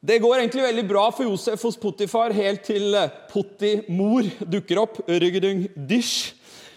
Det 0.00 0.18
går 0.20 0.34
egentlig 0.36 0.62
veldig 0.62 0.88
bra 0.88 1.06
for 1.10 1.24
Josef 1.24 1.62
hos 1.64 1.76
Potifar 1.80 2.34
helt 2.36 2.66
til 2.68 2.92
Potimor 2.92 3.22
Potti-mor 3.32 4.28
dukker 4.52 4.80
opp. 4.82 4.98
Rygdung 5.08 5.66
dish. 5.88 6.34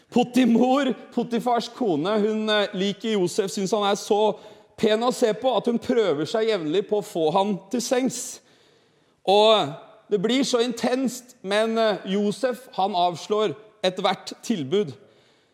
Potti-mor, 0.10 0.94
Potifars 1.14 1.68
kone, 1.76 2.16
hun 2.24 2.50
eh, 2.50 2.72
liker 2.74 3.14
Josef, 3.14 3.52
syns 3.54 3.76
han 3.76 3.86
er 3.86 3.98
så 4.00 4.34
pen 4.80 5.04
å 5.06 5.12
se 5.14 5.30
på 5.38 5.52
at 5.54 5.68
hun 5.70 5.78
prøver 5.80 6.26
seg 6.26 6.48
jevnlig 6.50 6.86
på 6.90 6.98
å 6.98 7.06
få 7.06 7.28
han 7.36 7.54
til 7.72 7.84
sengs. 7.84 8.40
Og 9.28 9.76
Det 10.10 10.18
blir 10.18 10.42
så 10.42 10.64
intenst, 10.64 11.36
men 11.46 11.78
eh, 11.78 12.08
Josef 12.16 12.64
han 12.80 12.96
avslår 12.98 13.54
ethvert 13.86 14.34
tilbud. 14.42 14.96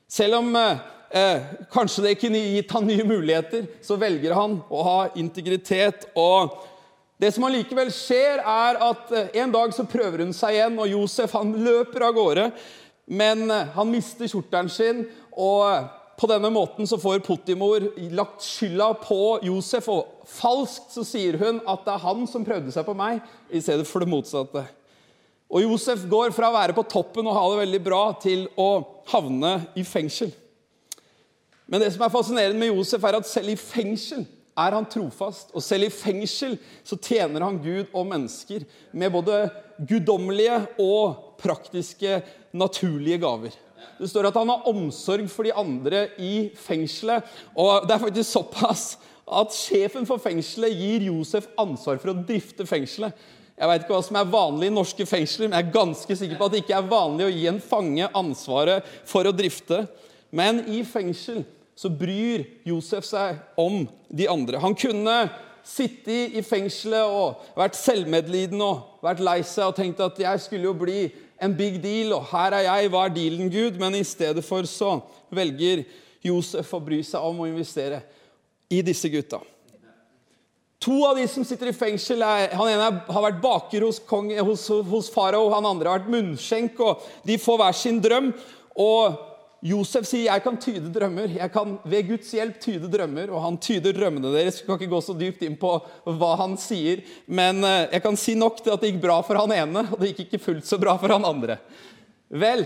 Selv 0.07 0.39
om 0.39 0.55
eh, 0.55 1.49
kanskje 1.73 2.05
det 2.05 2.15
kunne 2.21 2.39
gitt 2.39 2.71
han 2.71 2.87
nye 2.87 3.03
muligheter, 3.03 3.67
så 3.83 3.99
velger 3.99 4.37
han 4.37 4.61
å 4.69 4.85
ha 4.87 4.97
integritet. 5.19 6.07
og 6.15 6.55
det 7.21 7.31
som 7.31 7.45
allikevel 7.47 7.91
skjer, 7.95 8.41
er 8.43 8.79
at 8.83 9.11
eh, 9.15 9.35
en 9.39 9.53
dag 9.53 9.71
så 9.75 9.85
prøver 9.87 10.25
hun 10.25 10.33
seg 10.35 10.57
igjen, 10.57 10.79
og 10.83 10.89
Josef 10.91 11.35
han 11.37 11.53
løper 11.63 12.09
av 12.09 12.17
gårde. 12.17 12.49
Men 13.07 13.45
eh, 13.47 13.69
han 13.75 13.91
mister 13.91 14.27
kjortelen 14.27 14.71
sin, 14.71 15.05
og 15.31 15.61
eh, 15.69 15.85
på 16.19 16.27
denne 16.31 16.51
måten 16.51 16.87
så 16.87 16.99
får 16.99 17.23
Pottimor 17.23 17.87
lagt 18.15 18.43
skylda 18.43 18.89
på 18.99 19.19
Josef. 19.47 19.87
Og 19.91 20.27
falskt 20.27 20.91
så 20.95 21.05
sier 21.07 21.39
hun 21.39 21.63
at 21.63 21.87
det 21.87 21.95
er 21.95 22.03
han 22.03 22.27
som 22.27 22.47
prøvde 22.47 22.75
seg 22.75 22.87
på 22.87 22.97
meg, 22.99 23.23
i 23.47 23.63
stedet 23.63 23.87
for 23.87 24.03
det 24.03 24.11
motsatte. 24.11 24.65
Og 25.55 25.63
Josef 25.63 26.03
går 26.11 26.35
fra 26.35 26.49
å 26.49 26.57
være 26.57 26.75
på 26.75 26.87
toppen 26.89 27.27
og 27.29 27.37
ha 27.37 27.47
det 27.53 27.63
veldig 27.63 27.83
bra, 27.85 28.05
til 28.19 28.49
å 28.59 28.69
havne 29.13 29.61
i 29.79 29.87
fengsel. 29.87 30.35
Men 31.65 31.79
det 31.79 31.93
som 31.95 32.03
er 32.03 32.13
fascinerende 32.13 32.59
med 32.59 32.73
Josef, 32.73 33.03
er 33.07 33.21
at 33.21 33.29
selv 33.29 33.55
i 33.55 33.59
fengsel 33.59 34.27
er 34.55 34.77
han 34.77 34.87
trofast. 34.89 35.51
Og 35.55 35.63
selv 35.63 35.87
i 35.87 35.93
fengsel 35.93 36.57
så 36.85 36.97
tjener 36.97 37.45
han 37.45 37.59
Gud 37.63 37.91
og 37.91 38.07
mennesker 38.09 38.65
med 38.95 39.13
både 39.13 39.45
guddommelige 39.77 40.61
og 40.81 41.37
praktiske, 41.41 42.21
naturlige 42.55 43.19
gaver. 43.23 43.55
Det 43.99 44.09
står 44.09 44.29
at 44.29 44.37
han 44.39 44.51
har 44.51 44.67
omsorg 44.71 45.27
for 45.31 45.47
de 45.47 45.53
andre 45.55 46.07
i 46.19 46.49
fengselet. 46.59 47.23
Og 47.55 47.87
det 47.87 47.95
er 47.95 48.03
faktisk 48.03 48.31
såpass 48.31 48.85
at 49.25 49.55
sjefen 49.55 50.05
for 50.07 50.21
fengselet 50.21 50.75
gir 50.75 51.07
Josef 51.09 51.47
ansvar 51.59 51.99
for 52.01 52.13
å 52.13 52.19
drifte 52.27 52.67
fengselet. 52.69 53.15
Jeg 53.55 53.71
vet 53.71 53.85
ikke 53.85 53.95
hva 53.95 54.03
som 54.03 54.17
er 54.19 54.31
vanlig 54.31 54.67
i 54.67 54.75
norske 54.75 55.05
fengsler, 55.07 55.47
men 55.47 55.55
jeg 55.55 55.69
er 55.69 55.75
ganske 55.77 56.15
sikker 56.19 56.39
på 56.39 56.47
at 56.47 56.53
det 56.53 56.59
ikke 56.65 56.75
er 56.75 56.89
vanlig 56.91 57.23
å 57.23 57.31
gi 57.31 57.45
en 57.47 57.61
fange 57.63 58.09
ansvaret 58.19 58.87
for 59.07 59.27
å 59.27 59.35
drifte. 59.35 59.85
Men 60.35 60.59
i 60.67 60.81
fengsel 60.87 61.45
så 61.75 61.91
bryr 61.91 62.45
Josef 62.67 63.05
seg 63.07 63.41
om 63.59 63.83
de 64.07 64.29
andre. 64.31 64.61
Han 64.63 64.75
kunne 64.79 65.15
sittet 65.65 66.35
i 66.37 66.43
fengselet 66.45 67.09
og 67.09 67.41
vært 67.57 67.77
selvmedlidende 67.77 68.65
og 68.65 69.05
vært 69.05 69.23
lei 69.25 69.39
seg 69.43 69.71
og 69.71 69.77
tenkt 69.77 70.03
at 70.03 70.19
jeg 70.21 70.43
skulle 70.43 70.69
jo 70.69 70.75
bli 70.77 71.07
en 71.43 71.55
big 71.57 71.81
deal, 71.83 72.13
og 72.15 72.29
her 72.31 72.55
er 72.55 72.67
jeg, 72.69 72.91
hva 72.93 73.07
er 73.07 73.15
dealen, 73.15 73.49
Gud? 73.51 73.79
Men 73.81 73.97
i 73.97 74.05
stedet 74.07 74.45
for 74.45 74.63
så 74.69 75.01
velger 75.35 75.83
Josef 76.23 76.71
å 76.73 76.79
bry 76.81 77.01
seg 77.03 77.25
om 77.27 77.43
å 77.43 77.49
investere 77.49 77.99
i 78.71 78.79
disse 78.85 79.11
gutta. 79.11 79.41
To 80.85 80.99
av 81.07 81.17
de 81.17 81.25
som 81.27 81.43
sitter 81.47 81.71
i 81.71 81.75
fengsel, 81.75 82.21
er, 82.21 82.53
han 82.55 82.69
ene 82.69 82.87
har 83.09 83.23
vært 83.25 83.41
baker 83.43 83.87
hos, 83.87 83.99
kong, 84.05 84.29
hos, 84.45 84.67
hos 84.85 85.09
farao, 85.11 85.47
han 85.53 85.65
andre 85.65 85.89
har 85.89 86.01
vært 86.03 86.11
munnskjenk. 86.13 86.79
og 86.83 87.05
De 87.25 87.39
får 87.41 87.61
hver 87.61 87.77
sin 87.79 88.01
drøm. 88.03 88.31
og 88.75 89.34
Josef 89.65 90.05
sier 90.07 90.27
jeg 90.27 90.43
kan 90.43 90.57
tyde 90.61 90.91
drømmer. 90.93 91.31
Jeg 91.37 91.51
kan 91.53 91.77
ved 91.87 92.09
Guds 92.09 92.31
hjelp 92.35 92.57
tyde 92.61 92.89
drømmer. 92.91 93.31
Og 93.33 93.41
han 93.43 93.59
tyder 93.61 93.95
drømmene 93.95 94.33
deres. 94.33 94.59
Jeg 94.59 94.67
kan 94.67 94.79
ikke 94.79 94.93
gå 94.93 95.01
så 95.05 95.15
dypt 95.17 95.45
inn 95.47 95.57
på 95.59 95.71
hva 96.05 96.31
han 96.41 96.57
sier. 96.61 97.03
Men 97.25 97.63
eh, 97.65 97.87
jeg 97.95 98.03
kan 98.05 98.19
si 98.19 98.35
nok 98.37 98.61
til 98.61 98.75
at 98.75 98.83
det 98.83 98.93
gikk 98.93 99.03
bra 99.07 99.19
for 99.25 99.39
han 99.41 99.53
ene, 99.55 99.85
og 99.89 100.01
det 100.01 100.11
gikk 100.11 100.25
ikke 100.27 100.43
fullt 100.43 100.69
så 100.69 100.79
bra 100.81 100.97
for 101.01 101.13
han 101.15 101.25
andre. 101.27 101.57
Vel, 102.29 102.65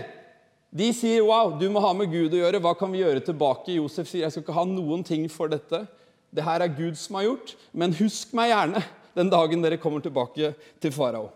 de 0.70 0.90
sier 0.94 1.24
wow, 1.26 1.54
du 1.58 1.66
må 1.72 1.82
ha 1.82 1.90
med 1.96 2.12
Gud 2.12 2.34
å 2.36 2.42
gjøre. 2.42 2.62
Hva 2.62 2.76
kan 2.78 2.92
vi 2.92 3.02
gjøre 3.02 3.24
tilbake? 3.26 3.74
Josef 3.78 4.10
sier 4.10 4.26
jeg 4.26 4.34
skal 4.34 4.46
ikke 4.46 4.58
ha 4.60 4.66
noen 4.68 5.06
ting 5.06 5.26
for 5.32 5.50
dette. 5.52 5.84
Det 6.30 6.46
her 6.46 6.62
er 6.62 6.74
Gud 6.76 6.98
som 6.98 7.18
har 7.18 7.30
gjort. 7.30 7.56
Men 7.72 7.96
husk 7.98 8.34
meg 8.36 8.52
gjerne 8.52 8.84
den 9.16 9.30
dagen 9.32 9.64
dere 9.64 9.80
kommer 9.82 10.02
tilbake 10.04 10.52
til 10.82 10.94
farao. 10.94 11.30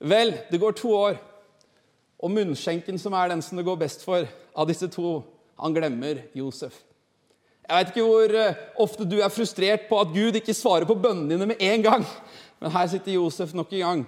Vel, 0.00 0.32
det 0.50 0.58
går 0.60 0.74
to 0.80 0.94
år. 0.96 1.20
Og 2.20 2.32
munnskjenken, 2.32 2.98
som 3.00 3.16
er 3.16 3.32
den 3.32 3.42
som 3.44 3.56
det 3.56 3.64
går 3.66 3.80
best 3.80 4.04
for 4.04 4.28
av 4.52 4.68
disse 4.68 4.88
to, 4.92 5.20
han 5.60 5.76
glemmer 5.76 6.24
Josef. 6.36 6.74
Jeg 7.70 7.76
vet 7.76 7.92
ikke 7.92 8.04
hvor 8.06 8.32
eh, 8.34 8.62
ofte 8.82 9.06
du 9.06 9.20
er 9.22 9.30
frustrert 9.30 9.84
på 9.86 9.98
at 10.00 10.10
Gud 10.10 10.36
ikke 10.40 10.56
svarer 10.56 10.88
på 10.88 10.96
bønnene 10.98 11.36
dine 11.36 11.46
med 11.52 11.60
en 11.62 11.84
gang. 11.84 12.06
Men 12.60 12.74
her 12.74 12.88
sitter 12.90 13.14
Josef 13.14 13.54
nok 13.54 13.70
en 13.76 13.84
gang. 13.84 14.02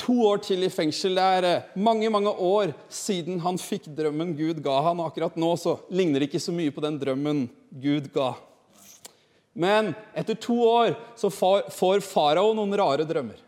To 0.00 0.16
år 0.26 0.40
til 0.42 0.64
i 0.66 0.72
fengsel. 0.72 1.14
Det 1.14 1.26
er 1.36 1.46
eh, 1.46 1.68
mange 1.78 2.10
mange 2.10 2.32
år 2.34 2.74
siden 2.90 3.38
han 3.44 3.60
fikk 3.62 3.86
drømmen 3.94 4.34
Gud 4.34 4.62
ga 4.64 4.80
han. 4.88 4.98
Og 4.98 5.12
akkurat 5.12 5.38
nå 5.38 5.52
så 5.60 5.76
ligner 5.94 6.18
det 6.18 6.32
ikke 6.32 6.42
så 6.42 6.54
mye 6.56 6.74
på 6.74 6.82
den 6.82 6.98
drømmen 6.98 7.44
Gud 7.70 8.10
ga. 8.16 8.32
Men 9.54 9.92
etter 10.16 10.38
to 10.38 10.56
år 10.66 10.96
så 11.18 11.30
får 11.30 12.02
farao 12.06 12.52
noen 12.58 12.74
rare 12.80 13.06
drømmer. 13.06 13.38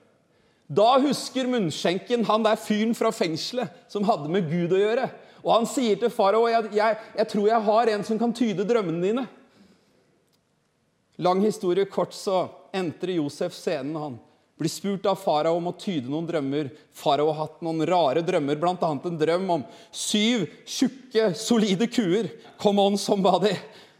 Da 0.72 0.94
husker 1.02 1.50
munnskjenken 1.50 2.24
han 2.24 2.44
der 2.46 2.56
fyren 2.60 2.94
fra 2.96 3.10
fengselet 3.12 3.72
som 3.92 4.06
hadde 4.08 4.30
med 4.32 4.48
Gud 4.48 4.72
å 4.72 4.80
gjøre. 4.80 5.10
Og 5.42 5.50
han 5.56 5.68
sier 5.68 5.98
til 5.98 6.12
farao 6.12 6.46
jeg, 6.48 6.70
jeg, 6.78 7.28
tror 7.28 7.48
jeg 7.50 7.66
har 7.66 7.90
en 7.92 8.04
som 8.06 8.20
kan 8.20 8.32
tyde 8.36 8.66
drømmene 8.66 9.02
dine. 9.02 9.24
Lang 11.22 11.42
historie 11.44 11.84
kort, 11.90 12.14
så 12.16 12.46
entrer 12.72 13.18
Josef 13.18 13.52
scenen. 13.56 13.98
Han 13.98 14.16
blir 14.58 14.72
spurt 14.72 15.06
av 15.10 15.18
farao 15.20 15.58
om 15.58 15.68
å 15.68 15.74
tyde 15.76 16.08
noen 16.08 16.30
drømmer. 16.30 16.70
Farao 16.96 17.34
har 17.34 17.40
hatt 17.42 17.60
noen 17.66 17.84
rare 17.88 18.22
drømmer, 18.24 18.56
bl.a. 18.62 18.92
en 18.94 19.20
drøm 19.20 19.50
om 19.58 19.66
syv 19.90 20.46
tjukke, 20.64 21.32
solide 21.36 21.90
kuer. 21.90 22.30
Come 22.62 22.86
on, 22.86 22.96
somebody. 22.96 23.52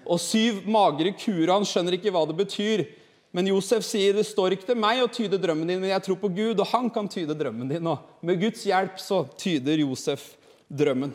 Og 0.06 0.22
syv 0.22 0.62
magre 0.70 1.12
kuer. 1.18 1.50
Han 1.52 1.68
skjønner 1.68 1.98
ikke 1.98 2.14
hva 2.14 2.24
det 2.30 2.38
betyr. 2.38 2.86
Men 3.32 3.48
Josef 3.48 3.84
sier 3.88 4.12
det 4.12 4.26
står 4.28 4.54
ikke 4.54 4.68
til 4.68 4.80
meg 4.80 5.00
å 5.00 5.10
tyde 5.12 5.40
drømmen 5.40 5.70
din, 5.70 5.80
men 5.80 5.94
jeg 5.94 6.04
tror 6.04 6.18
på 6.20 6.28
Gud, 6.36 6.60
og 6.60 6.68
han 6.68 6.90
kan 6.92 7.08
tyde 7.08 7.36
drømmen 7.36 7.70
din. 7.70 7.86
Og 7.88 8.26
med 8.28 8.40
Guds 8.42 8.66
hjelp 8.68 9.00
så 9.00 9.22
tyder 9.40 9.80
Josef 9.80 10.34
drømmen 10.68 11.14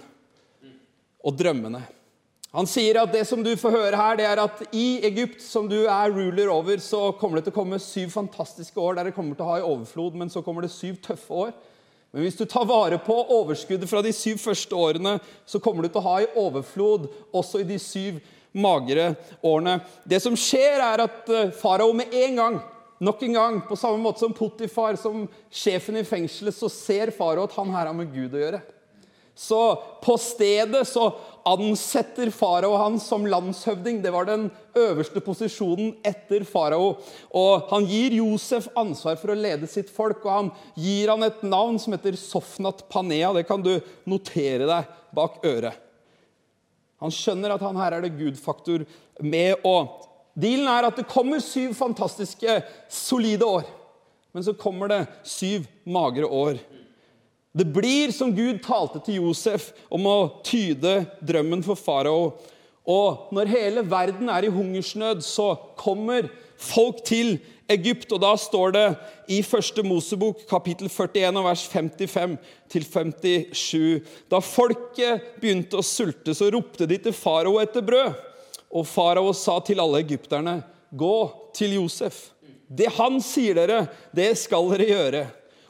og 1.22 1.38
drømmene. 1.38 1.84
Han 2.58 2.66
sier 2.70 2.98
at 3.02 3.12
det 3.14 3.22
som 3.28 3.44
du 3.46 3.52
får 3.60 3.76
høre 3.76 4.00
her, 4.00 4.18
det 4.18 4.26
er 4.26 4.40
at 4.42 4.62
i 4.72 4.98
Egypt, 5.06 5.44
som 5.44 5.68
du 5.70 5.84
er 5.84 6.14
ruler 6.14 6.50
over, 6.50 6.80
så 6.82 7.12
kommer 7.20 7.38
det 7.38 7.48
til 7.48 7.54
å 7.54 7.60
komme 7.60 7.78
syv 7.84 8.10
fantastiske 8.16 8.82
år 8.82 8.98
der 8.98 9.10
det 9.10 9.18
kommer 9.18 9.38
til 9.38 9.46
å 9.46 9.50
ha 9.52 9.58
i 9.60 9.68
overflod, 9.68 10.16
men 10.18 10.32
så 10.34 10.42
kommer 10.46 10.66
det 10.66 10.74
syv 10.74 10.98
tøffe 11.06 11.42
år. 11.46 11.52
Men 12.16 12.24
hvis 12.24 12.40
du 12.40 12.48
tar 12.50 12.66
vare 12.66 12.98
på 13.04 13.14
overskuddet 13.36 13.90
fra 13.92 14.02
de 14.02 14.14
syv 14.16 14.40
første 14.42 14.74
årene, 14.74 15.18
så 15.46 15.60
kommer 15.62 15.86
du 15.86 15.92
til 15.92 16.02
å 16.02 16.08
ha 16.08 16.16
i 16.24 16.32
overflod 16.40 17.10
også 17.36 17.62
i 17.62 17.68
de 17.68 17.78
syv 17.84 18.24
magre 18.58 19.12
årene. 19.46 19.80
Det 20.04 20.20
som 20.24 20.36
skjer, 20.38 20.82
er 20.82 21.06
at 21.06 21.30
eh, 21.34 21.54
farao 21.56 21.94
med 21.96 22.14
en 22.26 22.42
gang 22.42 22.60
Nok 22.98 23.22
en 23.28 23.34
gang, 23.34 23.58
på 23.62 23.76
samme 23.78 24.02
måte 24.02 24.24
som 24.24 24.34
Potifar, 24.34 24.96
som 24.98 25.28
sjefen 25.54 26.00
i 26.00 26.02
fengselet, 26.02 26.56
så 26.58 26.66
ser 26.66 27.12
farao 27.14 27.44
at 27.46 27.54
han 27.54 27.70
her 27.70 27.86
har 27.92 27.94
med 27.94 28.10
Gud 28.10 28.34
å 28.34 28.42
gjøre. 28.42 28.62
Så 29.38 29.60
på 30.02 30.16
stedet 30.18 30.82
så 30.90 31.12
ansetter 31.46 32.32
farao 32.34 32.74
han 32.82 32.98
som 33.00 33.28
landshøvding. 33.30 34.00
Det 34.02 34.10
var 34.10 34.26
den 34.26 34.48
øverste 34.74 35.22
posisjonen 35.22 35.94
etter 36.02 36.42
farao. 36.50 36.96
Og 37.38 37.70
han 37.70 37.86
gir 37.86 38.18
Josef 38.18 38.66
ansvar 38.74 39.20
for 39.22 39.36
å 39.36 39.38
lede 39.38 39.70
sitt 39.70 39.94
folk, 39.94 40.26
og 40.26 40.34
han 40.34 40.50
gir 40.74 41.14
han 41.14 41.28
et 41.28 41.46
navn 41.46 41.78
som 41.78 41.94
heter 41.94 42.18
Sofnat 42.18 42.88
Panea. 42.90 43.30
Det 43.38 43.46
kan 43.46 43.62
du 43.62 43.76
notere 44.10 44.66
deg 44.66 44.96
bak 45.14 45.38
øret. 45.46 45.87
Han 47.04 47.14
skjønner 47.14 47.54
at 47.54 47.64
han 47.66 47.78
her 47.78 47.98
er 47.98 48.06
det 48.06 48.16
Gud-faktor 48.18 48.86
med. 49.22 49.62
Og 49.68 50.08
dealen 50.38 50.70
er 50.72 50.90
at 50.90 50.98
det 50.98 51.10
kommer 51.10 51.44
syv 51.44 51.76
fantastiske, 51.78 52.62
solide 52.90 53.46
år. 53.46 53.68
Men 54.34 54.46
så 54.46 54.54
kommer 54.58 54.92
det 54.92 55.04
syv 55.26 55.68
magre 55.86 56.26
år. 56.26 56.60
Det 57.58 57.66
blir 57.74 58.12
som 58.14 58.34
Gud 58.38 58.60
talte 58.66 59.02
til 59.06 59.24
Josef 59.24 59.72
om 59.94 60.06
å 60.10 60.18
tyde 60.46 61.00
drømmen 61.26 61.64
for 61.66 61.80
farao. 61.80 62.36
Og 62.88 63.32
når 63.36 63.50
hele 63.52 63.84
verden 63.90 64.30
er 64.32 64.46
i 64.46 64.52
hungersnød, 64.54 65.24
så 65.26 65.56
kommer 65.80 66.30
folk 66.58 67.04
til 67.08 67.38
Egypt. 67.72 68.12
Og 68.16 68.22
da 68.24 68.34
står 68.40 68.76
det 68.76 68.86
i 69.34 69.42
første 69.46 69.84
Mosebok, 69.86 70.46
kapittel 70.50 70.90
41, 70.90 71.44
vers 71.46 71.66
55 71.72 72.38
57 72.74 74.02
Da 74.32 74.42
folket 74.44 75.34
begynte 75.42 75.80
å 75.80 75.86
sulte, 75.86 76.36
så 76.36 76.52
ropte 76.54 76.88
de 76.90 77.00
til 77.08 77.16
farao 77.16 77.60
etter 77.64 77.86
brød. 77.86 78.18
Og 78.76 78.88
farao 78.88 79.32
sa 79.36 79.60
til 79.64 79.80
alle 79.80 80.04
egypterne, 80.04 80.60
gå 80.92 81.18
til 81.56 81.78
Josef. 81.80 82.30
Det 82.68 82.90
han 82.98 83.22
sier 83.24 83.56
dere, 83.56 83.86
det 84.16 84.34
skal 84.40 84.68
dere 84.74 84.88
gjøre. 84.92 85.26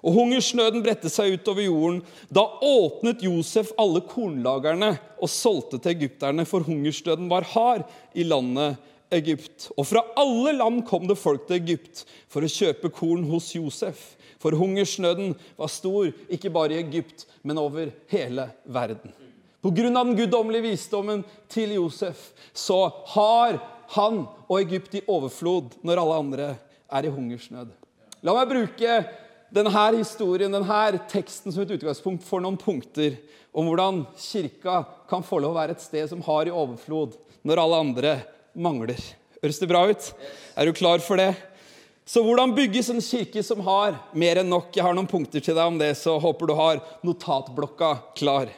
Og 0.08 0.14
hungersnøden 0.14 0.84
bredte 0.86 1.10
seg 1.12 1.36
utover 1.36 1.66
jorden. 1.66 2.02
Da 2.30 2.44
åpnet 2.64 3.24
Josef 3.26 3.74
alle 3.82 4.02
kornlagerne 4.06 4.94
og 5.18 5.32
solgte 5.32 5.82
til 5.82 5.96
egypterne, 5.96 6.46
for 6.46 6.66
hungersnøden 6.66 7.30
var 7.32 7.48
hard 7.54 7.88
i 8.18 8.26
landet 8.28 8.78
Egypt. 9.14 9.70
Og 9.78 9.88
fra 9.88 10.04
alle 10.20 10.54
land 10.58 10.84
kom 10.88 11.08
det 11.08 11.20
folk 11.20 11.48
til 11.48 11.60
Egypt 11.62 12.04
for 12.32 12.44
å 12.44 12.52
kjøpe 12.52 12.92
korn 12.94 13.26
hos 13.32 13.54
Josef. 13.56 14.14
For 14.42 14.56
hungersnøden 14.58 15.34
var 15.58 15.72
stor, 15.74 16.12
ikke 16.30 16.52
bare 16.54 16.76
i 16.76 16.82
Egypt, 16.84 17.26
men 17.42 17.60
over 17.62 17.90
hele 18.12 18.50
verden. 18.66 19.14
Pga. 19.64 19.90
den 19.90 20.16
guddommelige 20.16 20.70
visdommen 20.70 21.24
til 21.50 21.74
Josef 21.76 22.30
så 22.54 22.88
har 23.16 23.58
han 23.96 24.28
og 24.48 24.60
Egypt 24.62 25.00
i 25.00 25.06
overflod 25.08 25.80
når 25.82 26.02
alle 26.04 26.20
andre 26.22 26.50
er 26.92 27.08
i 27.08 27.12
hungersnød. 27.12 27.72
La 28.24 28.36
meg 28.36 28.52
bruke 28.52 29.00
denne 29.54 29.84
historien, 29.98 30.52
denne 30.52 31.02
teksten 31.10 31.52
som 31.52 31.64
et 31.64 31.74
utgangspunkt 31.78 32.26
for 32.28 32.44
noen 32.44 32.60
punkter 32.60 33.18
om 33.58 33.68
hvordan 33.68 34.04
kirka 34.20 34.84
kan 35.10 35.26
få 35.26 35.40
lov 35.42 35.56
å 35.56 35.60
være 35.60 35.78
et 35.78 35.84
sted 35.84 36.10
som 36.12 36.22
har 36.28 36.48
i 36.48 36.54
overflod 36.54 37.16
når 37.48 37.62
alle 37.64 37.80
andre 37.82 38.12
mangler. 38.58 39.00
Høres 39.42 39.62
det 39.62 39.70
bra 39.70 39.86
ut? 39.88 40.10
Er 40.58 40.68
du 40.68 40.74
klar 40.76 41.02
for 41.06 41.22
det? 41.22 41.32
Så 42.08 42.24
hvordan 42.24 42.56
bygges 42.56 42.90
en 42.90 43.04
kirke 43.04 43.42
som 43.44 43.60
har 43.66 43.98
mer 44.16 44.40
enn 44.42 44.50
nok? 44.50 44.72
Jeg 44.74 44.86
har 44.86 44.96
noen 44.96 45.10
punkter 45.10 45.44
til 45.44 45.58
deg 45.58 45.74
om 45.74 45.78
det, 45.80 45.92
så 46.00 46.16
håper 46.24 46.48
du 46.48 46.56
har 46.56 46.80
notatblokka 47.06 47.92
klar. 48.18 48.50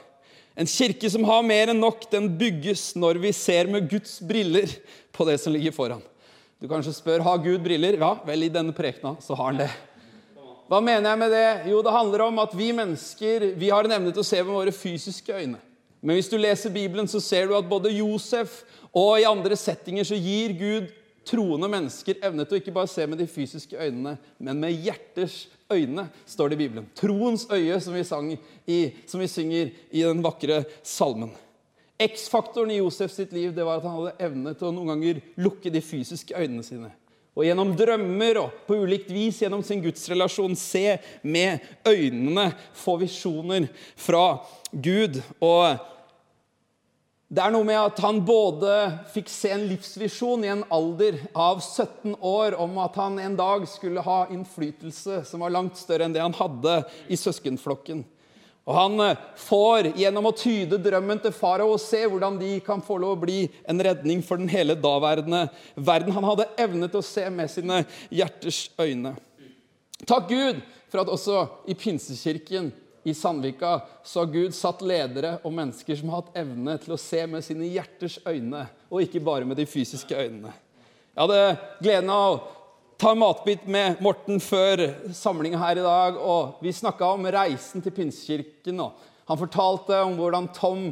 En 0.60 0.70
kirke 0.70 1.10
som 1.10 1.26
har 1.26 1.46
mer 1.48 1.72
enn 1.72 1.82
nok, 1.82 2.06
den 2.12 2.30
bygges 2.38 2.92
når 3.00 3.20
vi 3.24 3.34
ser 3.34 3.72
med 3.72 3.90
Guds 3.90 4.20
briller 4.22 4.70
på 5.16 5.26
det 5.26 5.40
som 5.42 5.56
ligger 5.56 5.74
foran. 5.74 6.04
Du 6.60 6.68
kanskje 6.70 6.94
spør 6.94 7.24
har 7.26 7.40
Gud 7.42 7.64
briller. 7.64 7.96
Ja, 7.98 8.12
vel, 8.28 8.44
i 8.46 8.52
denne 8.54 8.76
prekena 8.76 9.16
så 9.24 9.38
har 9.40 9.54
han 9.54 9.62
det. 9.64 9.70
Hva 10.70 10.82
mener 10.86 11.10
jeg 11.10 11.20
med 11.24 11.32
det? 11.34 11.48
Jo, 11.72 11.80
det 11.82 11.96
handler 11.96 12.26
om 12.28 12.44
at 12.44 12.52
vi 12.54 12.70
mennesker 12.76 13.48
vi 13.58 13.72
har 13.74 13.88
en 13.88 13.96
evne 13.96 14.12
til 14.14 14.22
å 14.22 14.28
se 14.28 14.44
med 14.44 14.54
våre 14.54 14.74
fysiske 14.76 15.34
øyne. 15.34 15.58
Men 16.02 16.16
hvis 16.16 16.30
du 16.32 16.38
leser 16.40 16.72
Bibelen, 16.74 17.08
så 17.12 17.20
ser 17.24 17.50
du 17.50 17.56
at 17.58 17.68
både 17.68 17.92
Josef 17.92 18.62
og 18.96 19.20
i 19.20 19.28
andre 19.28 19.58
settinger 19.60 20.08
så 20.08 20.18
gir 20.18 20.56
Gud 20.60 20.94
troende 21.28 21.70
mennesker 21.70 22.22
evne 22.26 22.46
til 22.48 22.58
å 22.58 22.62
ikke 22.62 22.74
bare 22.74 22.90
se 22.90 23.06
med 23.06 23.20
de 23.22 23.28
fysiske 23.30 23.78
øynene, 23.78 24.16
men 24.40 24.62
med 24.64 24.80
hjerters 24.86 25.44
øyne, 25.70 26.08
står 26.26 26.50
det 26.50 26.58
i 26.58 26.62
Bibelen. 26.64 26.88
Troens 26.98 27.46
øye, 27.52 27.78
som 27.84 27.94
vi, 27.94 28.38
i, 28.66 28.80
som 29.06 29.22
vi 29.22 29.28
synger 29.30 29.70
i 29.92 30.02
den 30.02 30.24
vakre 30.26 30.64
salmen. 30.82 31.36
X-faktoren 32.00 32.72
i 32.72 32.80
Josef 32.80 33.12
sitt 33.12 33.34
liv 33.36 33.52
det 33.54 33.66
var 33.68 33.82
at 33.82 33.86
han 33.86 33.98
hadde 34.00 34.30
evne 34.30 34.56
til 34.56 34.70
å 34.70 34.74
noen 34.74 34.94
ganger 34.94 35.20
lukke 35.44 35.72
de 35.74 35.84
fysiske 35.84 36.34
øynene 36.38 36.64
sine 36.64 36.94
og 37.40 37.46
gjennom 37.48 37.70
drømmer 37.80 38.42
og 38.42 38.64
på 38.68 38.82
ulikt 38.84 39.14
vis 39.16 39.38
gjennom 39.40 39.62
sin 39.64 39.80
gudsrelasjon 39.80 40.58
se 40.60 40.98
med 41.24 41.64
øynene, 41.88 42.50
få 42.76 42.98
visjoner 43.00 43.70
fra 43.96 44.42
Gud. 44.76 45.22
Og 45.40 45.80
det 47.30 47.46
er 47.46 47.54
noe 47.54 47.64
med 47.64 47.80
at 47.80 48.02
han 48.04 48.20
både 48.28 48.76
fikk 49.14 49.32
se 49.32 49.54
en 49.56 49.68
livsvisjon 49.70 50.44
i 50.44 50.52
en 50.52 50.66
alder 50.74 51.22
av 51.32 51.62
17 51.64 52.18
år 52.20 52.60
om 52.60 52.76
at 52.84 53.00
han 53.00 53.20
en 53.24 53.40
dag 53.40 53.68
skulle 53.72 54.04
ha 54.04 54.24
innflytelse 54.34 55.22
som 55.30 55.46
var 55.46 55.56
langt 55.56 55.80
større 55.80 56.10
enn 56.10 56.16
det 56.16 56.26
han 56.26 56.36
hadde 56.36 56.82
i 57.08 57.20
søskenflokken. 57.22 58.04
Og 58.70 58.76
Han 58.78 59.02
eh, 59.02 59.22
får 59.42 59.92
gjennom 59.98 60.30
å 60.30 60.36
tyde 60.38 60.78
drømmen 60.82 61.22
til 61.24 61.34
farao 61.34 61.74
se 61.82 62.04
hvordan 62.06 62.38
de 62.38 62.52
kan 62.66 62.84
få 62.86 63.00
lov 63.02 63.16
å 63.16 63.22
bli 63.24 63.40
en 63.66 63.82
redning 63.82 64.22
for 64.26 64.38
den 64.38 64.52
hele 64.52 64.78
daværende 64.78 65.48
verden. 65.74 66.14
Han 66.14 66.28
hadde 66.30 66.52
evne 66.62 66.90
til 66.92 67.02
å 67.02 67.08
se 67.08 67.26
med 67.34 67.50
sine 67.50 67.82
hjerters 68.14 68.68
øyne. 68.78 69.16
Takk 70.06 70.30
Gud 70.30 70.62
for 70.90 71.02
at 71.02 71.10
også 71.12 71.42
i 71.70 71.76
Pinsekirken 71.78 72.70
i 73.10 73.14
Sandvika 73.18 73.80
så 74.06 74.22
har 74.22 74.32
Gud 74.34 74.54
satt 74.54 74.84
ledere 74.86 75.38
og 75.42 75.54
mennesker 75.56 75.98
som 75.98 76.12
har 76.12 76.22
hatt 76.22 76.40
evne 76.42 76.78
til 76.84 76.94
å 76.94 77.02
se 77.02 77.26
med 77.32 77.46
sine 77.46 77.70
hjerters 77.72 78.20
øyne, 78.28 78.68
og 78.92 79.02
ikke 79.02 79.24
bare 79.24 79.48
med 79.50 79.58
de 79.58 79.66
fysiske 79.70 80.14
øynene. 80.14 80.54
Jeg 81.16 81.26
hadde 81.26 81.42
gleden 81.82 82.12
av 82.14 82.36
ta 83.00 83.12
en 83.12 83.20
matbit 83.20 83.68
med 83.68 84.02
Morten 84.04 84.42
før 84.44 84.82
samlinga 85.16 85.60
her 85.62 85.80
i 85.80 85.84
dag. 85.86 86.18
og 86.20 86.60
Vi 86.60 86.74
snakka 86.76 87.14
om 87.16 87.28
reisen 87.32 87.84
til 87.84 87.96
Pinsekirken. 87.96 88.82
Han 89.30 89.40
fortalte 89.40 90.02
om 90.04 90.18
hvordan 90.20 90.50
Tom, 90.52 90.90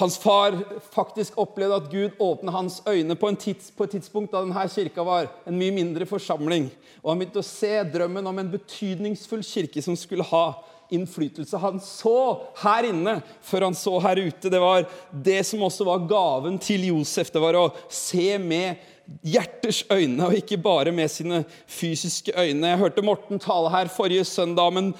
hans 0.00 0.18
far, 0.18 0.56
faktisk 0.90 1.38
opplevde 1.38 1.78
at 1.78 1.90
Gud 1.92 2.18
åpna 2.18 2.56
hans 2.56 2.80
øyne 2.88 3.14
på, 3.14 3.30
tids, 3.38 3.70
på, 3.70 3.86
et 3.86 3.94
tidspunkt 3.94 4.32
da 4.32 4.42
denne 4.42 4.66
kirka 4.68 5.06
var 5.06 5.30
en 5.46 5.58
mye 5.58 5.76
mindre 5.78 6.06
forsamling. 6.10 6.72
Og 7.04 7.12
Han 7.12 7.22
begynte 7.22 7.44
å 7.44 7.46
se 7.46 7.72
drømmen 7.86 8.26
om 8.26 8.42
en 8.42 8.50
betydningsfull 8.50 9.46
kirke 9.46 9.82
som 9.82 9.96
skulle 9.96 10.26
ha 10.26 10.58
innflytelse. 10.90 11.62
Han 11.62 11.78
så 11.78 12.18
her 12.64 12.90
inne 12.90 13.20
før 13.46 13.68
han 13.68 13.78
så 13.78 13.98
her 14.02 14.18
ute. 14.26 14.50
Det 14.50 14.58
var 14.58 14.88
det 15.12 15.44
som 15.46 15.62
også 15.62 15.86
var 15.86 16.06
gaven 16.10 16.58
til 16.58 16.88
Josef. 16.90 17.30
Det 17.30 17.42
var 17.42 17.60
å 17.60 17.68
se 17.86 18.32
med 18.42 18.97
hjerters 19.24 19.84
øyne, 19.92 20.26
og 20.26 20.36
ikke 20.36 20.58
bare 20.62 20.92
med 20.92 21.08
sine 21.08 21.44
fysiske 21.66 22.32
øyne. 22.38 22.68
Jeg 22.68 22.78
hørte 22.78 23.02
Morten 23.02 23.40
tale 23.40 23.70
her 23.72 23.88
forrige 23.92 24.24
søndag 24.24 24.70
om 24.70 24.76
en, 24.76 24.90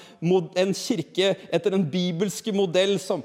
en 0.57 0.73
kirke 0.73 1.35
etter 1.53 1.69
den 1.75 1.85
bibelske 1.91 2.51
modell 2.51 2.97
som 2.99 3.23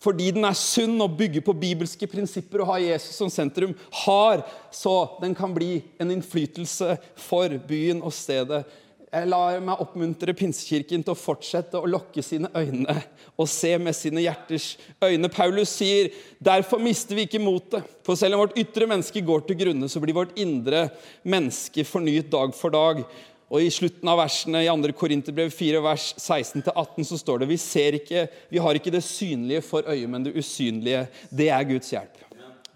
fordi 0.00 0.30
den 0.32 0.46
er 0.48 0.56
sunn 0.56 1.00
og 1.04 1.16
bygger 1.18 1.42
på 1.44 1.52
bibelske 1.60 2.06
prinsipper 2.08 2.62
og 2.62 2.70
har 2.72 2.78
Jesus 2.80 3.18
som 3.20 3.28
sentrum, 3.28 3.74
har 4.06 4.46
så 4.72 4.94
den 5.20 5.34
kan 5.36 5.52
bli 5.52 5.82
en 6.00 6.14
innflytelse 6.14 6.94
for 7.20 7.52
byen 7.68 8.00
og 8.00 8.14
stedet. 8.16 8.62
Jeg 9.10 9.26
lar 9.26 9.56
meg 9.58 9.80
oppmuntre 9.82 10.30
Pinsekirken 10.38 11.02
til 11.02 11.10
å 11.10 11.18
fortsette 11.18 11.80
å 11.80 11.88
lokke 11.90 12.22
sine 12.22 12.46
øyne 12.54 12.94
og 13.34 13.48
se 13.50 13.72
med 13.82 13.96
sine 13.98 14.22
hjerters 14.22 14.76
øyne. 15.02 15.26
Paulus 15.34 15.72
sier 15.80 16.12
derfor 16.38 16.78
mister 16.82 17.18
vi 17.18 17.24
ikke 17.26 17.40
motet. 17.42 17.88
For 18.06 18.14
selv 18.14 18.36
om 18.36 18.44
vårt 18.44 18.60
ytre 18.60 18.86
menneske 18.86 19.24
går 19.26 19.42
til 19.48 19.58
grunne, 19.64 19.90
så 19.90 19.98
blir 20.02 20.14
vårt 20.14 20.38
indre 20.38 20.86
menneske 21.26 21.82
fornyet 21.88 22.30
dag 22.30 22.54
for 22.54 22.70
dag. 22.76 23.02
Og 23.50 23.66
I 23.66 23.74
slutten 23.74 24.06
av 24.12 24.20
versene 24.22 24.62
i 24.62 24.70
2. 24.70 24.94
Korinterbrev 24.94 25.50
4, 25.50 25.82
vers 25.82 26.12
16-18 26.14 27.10
så 27.10 27.18
står 27.18 27.42
det 27.42 27.50
vi, 27.50 27.58
ser 27.58 27.98
ikke, 27.98 28.28
vi 28.46 28.62
har 28.62 28.78
ikke 28.78 28.94
det 28.94 29.02
synlige 29.02 29.66
for 29.66 29.90
øyet, 29.90 30.06
men 30.06 30.28
det 30.28 30.36
usynlige. 30.38 31.08
Det 31.34 31.50
er 31.50 31.66
Guds 31.66 31.90
hjelp. 31.90 32.29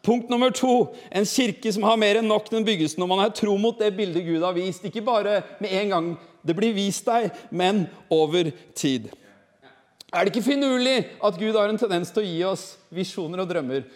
Punkt 0.05 0.29
nummer 0.29 0.53
to. 0.53 0.95
En 1.11 1.25
kirke 1.25 1.73
som 1.73 1.87
har 1.89 1.97
mer 2.01 2.21
enn 2.21 2.29
nok, 2.29 2.51
den 2.53 2.67
bygges 2.67 2.99
når 3.01 3.09
man 3.09 3.23
har 3.25 3.35
tro 3.37 3.57
mot 3.61 3.79
det 3.81 3.95
bildet 3.97 4.27
Gud 4.27 4.45
har 4.45 4.57
vist. 4.57 4.85
Ikke 4.85 5.05
bare 5.05 5.41
med 5.63 5.73
en 5.81 5.93
gang 5.95 6.09
det 6.45 6.57
blir 6.59 6.75
vist 6.77 7.07
deg, 7.09 7.31
men 7.49 7.87
over 8.13 8.51
tid. 8.77 9.09
Er 10.13 10.23
det 10.23 10.35
ikke 10.35 10.47
finurlig 10.53 10.99
at 11.25 11.39
Gud 11.41 11.57
har 11.57 11.73
en 11.73 11.81
tendens 11.81 12.13
til 12.13 12.23
å 12.23 12.29
gi 12.29 12.43
oss 12.47 12.67
visjoner 12.95 13.43
og 13.43 13.49
drømmer, 13.51 13.87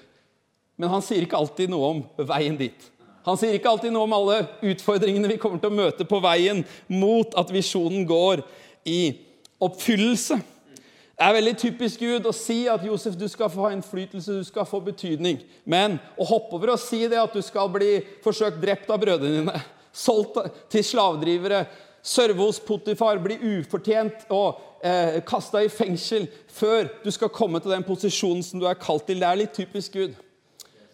men 0.78 0.90
han 0.90 1.04
sier 1.04 1.22
ikke 1.22 1.38
alltid 1.38 1.70
noe 1.70 1.92
om 1.92 2.00
veien 2.26 2.56
dit? 2.58 2.88
Han 3.28 3.36
sier 3.36 3.52
ikke 3.54 3.68
alltid 3.68 3.92
noe 3.92 4.08
om 4.08 4.16
alle 4.16 4.40
utfordringene 4.64 5.28
vi 5.28 5.38
kommer 5.42 5.60
til 5.60 5.70
å 5.70 5.78
møte 5.78 6.06
på 6.08 6.22
veien 6.24 6.64
mot 6.88 7.36
at 7.36 7.52
visjonen 7.52 8.06
går 8.08 8.40
i 8.88 9.00
oppfyllelse. 9.60 10.38
Det 11.18 11.26
er 11.26 11.34
veldig 11.34 11.54
typisk 11.58 12.02
Gud 12.04 12.26
å 12.30 12.32
si 12.36 12.60
at 12.70 12.84
Josef, 12.86 13.16
du 13.18 13.24
skal 13.26 13.48
få 13.50 13.64
ha 13.64 13.72
innflytelse, 13.74 14.36
du 14.38 14.46
skal 14.46 14.66
få 14.70 14.78
betydning. 14.86 15.40
Men 15.66 15.96
å 16.14 16.26
hoppe 16.28 16.54
over 16.54 16.76
og 16.76 16.78
si 16.78 17.00
det 17.10 17.18
at 17.18 17.32
du 17.34 17.42
skal 17.42 17.66
bli 17.74 17.96
forsøkt 18.22 18.60
drept 18.62 18.92
av 18.94 19.00
brødrene 19.02 19.40
dine, 19.40 19.62
solgt 20.06 20.38
til 20.70 20.84
slavedrivere, 20.86 21.64
serve 22.06 22.38
hos 22.44 22.60
Potifar, 22.62 23.18
bli 23.18 23.34
ufortjent 23.58 24.28
og 24.30 24.60
eh, 24.78 25.18
kasta 25.26 25.64
i 25.66 25.72
fengsel 25.72 26.28
før 26.54 26.86
du 27.02 27.10
skal 27.10 27.34
komme 27.34 27.58
til 27.64 27.74
den 27.74 27.82
posisjonen 27.88 28.46
som 28.46 28.62
du 28.62 28.68
er 28.70 28.78
kalt 28.78 29.08
til, 29.10 29.18
det 29.18 29.26
er 29.26 29.42
litt 29.42 29.58
typisk 29.58 29.98
Gud. 29.98 30.14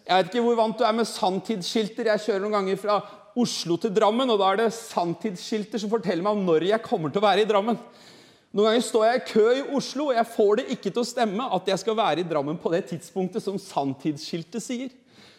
Jeg 0.05 0.09
vet 0.09 0.33
ikke 0.33 0.45
hvor 0.47 0.57
vant 0.57 0.81
du 0.81 0.87
er 0.89 0.97
med 0.97 1.09
sanntidsskilter. 1.09 2.09
Jeg 2.15 2.25
kjører 2.25 2.41
noen 2.47 2.57
ganger 2.57 2.81
fra 2.81 2.97
Oslo 3.37 3.77
til 3.77 3.93
Drammen, 3.93 4.33
og 4.33 4.41
da 4.41 4.49
er 4.55 4.63
det 4.63 4.67
sanntidsskilter 4.73 5.85
som 5.85 5.93
forteller 5.93 6.25
meg 6.25 6.33
om 6.33 6.45
når 6.49 6.65
jeg 6.71 6.85
kommer 6.89 7.13
til 7.13 7.21
å 7.21 7.27
være 7.29 7.45
i 7.45 7.49
Drammen. 7.53 7.77
Noen 8.55 8.69
ganger 8.69 8.83
står 8.87 9.01
jeg 9.03 9.19
i 9.19 9.25
kø 9.33 9.45
i 9.51 9.63
Oslo, 9.75 10.05
og 10.07 10.15
jeg 10.15 10.31
får 10.31 10.51
det 10.55 10.63
ikke 10.77 10.87
til 10.87 11.01
å 11.01 11.07
stemme 11.07 11.47
at 11.57 11.65
jeg 11.67 11.81
skal 11.81 11.97
være 11.99 12.21
i 12.23 12.27
Drammen 12.27 12.55
på 12.61 12.71
det 12.71 12.85
tidspunktet 12.87 13.43
som 13.43 13.57
sanntidsskiltet 13.59 14.63
sier. 14.63 14.93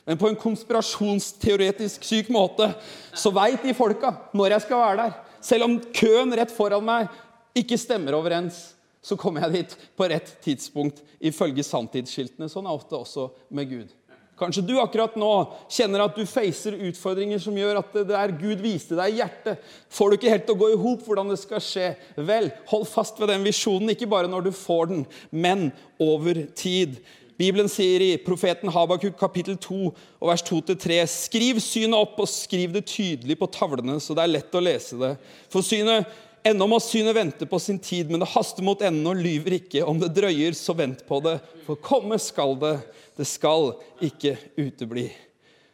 Men 0.05 0.21
på 0.21 0.29
en 0.29 0.37
konspirasjonsteoretisk 0.37 2.05
syk 2.05 2.29
måte 2.35 2.69
så 3.17 3.33
veit 3.35 3.65
de 3.65 3.73
folka 3.75 4.13
når 4.37 4.59
jeg 4.59 4.67
skal 4.67 4.83
være 4.83 4.99
der. 5.01 5.17
Selv 5.49 5.65
om 5.65 5.79
køen 5.97 6.37
rett 6.37 6.53
foran 6.53 6.85
meg 6.85 7.09
ikke 7.57 7.81
stemmer 7.81 8.19
overens, 8.19 8.61
så 9.01 9.17
kommer 9.17 9.47
jeg 9.47 9.63
dit 9.63 9.77
på 9.97 10.11
rett 10.13 10.37
tidspunkt 10.45 11.01
ifølge 11.17 11.65
sanntidsskiltene. 11.65 12.51
Sånn 12.53 12.69
er 12.69 12.77
ofte 12.77 13.01
også 13.01 13.31
med 13.49 13.73
Gud. 13.73 13.97
Kanskje 14.37 14.67
du 14.69 14.75
akkurat 14.83 15.15
nå 15.17 15.33
kjenner 15.73 16.03
at 16.05 16.17
du 16.17 16.27
facer 16.29 16.77
utfordringer 16.91 17.41
som 17.41 17.57
gjør 17.57 17.79
at 17.81 17.95
det 17.97 18.05
der 18.11 18.35
Gud 18.37 18.61
viste 18.61 18.99
deg 18.99 19.15
i 19.15 19.21
hjertet, 19.23 19.63
får 19.89 20.11
du 20.11 20.17
ikke 20.19 20.33
helt 20.35 20.45
til 20.49 20.57
å 20.57 20.61
gå 20.61 20.73
i 20.75 20.81
hop 20.83 21.07
hvordan 21.07 21.33
det 21.33 21.39
skal 21.41 21.63
skje. 21.65 21.87
Vel, 22.29 22.51
hold 22.69 22.85
fast 22.91 23.17
ved 23.23 23.33
den 23.33 23.47
visjonen, 23.47 23.95
ikke 23.95 24.11
bare 24.13 24.29
når 24.29 24.49
du 24.49 24.53
får 24.53 24.91
den, 24.93 25.07
men 25.33 25.71
over 26.03 26.43
tid. 26.59 27.01
Bibelen 27.37 27.69
sier 27.69 28.01
i 28.01 28.13
profeten 28.25 28.73
Habakuk 28.73 29.17
kapittel 29.21 29.59
2 29.61 29.81
og 29.89 30.29
vers 30.31 30.45
2-3.: 30.45 31.03
Skriv 31.13 31.61
synet 31.61 31.99
opp 31.99 32.21
og 32.21 32.31
skriv 32.33 32.73
det 32.77 32.87
tydelig 32.89 33.37
på 33.41 33.49
tavlene, 33.53 33.99
så 34.01 34.17
det 34.17 34.25
er 34.25 34.35
lett 34.37 34.57
å 34.57 34.65
lese 34.65 35.01
det. 35.01 35.13
For 35.53 35.65
synet 35.65 36.09
Ennå 36.47 36.69
må 36.71 36.77
synet 36.79 37.17
vente 37.17 37.47
på 37.49 37.59
sin 37.59 37.79
tid, 37.83 38.11
men 38.11 38.23
det 38.23 38.29
haster 38.31 38.63
mot 38.63 38.83
enden 38.85 39.09
og 39.11 39.19
lyver 39.19 39.57
ikke. 39.57 39.83
Om 39.83 39.99
det 39.99 40.13
drøyer, 40.15 40.55
så 40.55 40.77
vent 40.79 41.01
på 41.09 41.19
det, 41.25 41.41
for 41.67 41.81
komme 41.83 42.19
skal 42.23 42.55
det. 42.61 42.77
Det 43.19 43.27
skal 43.27 43.73
ikke 44.05 44.37
utebli. 44.55 45.09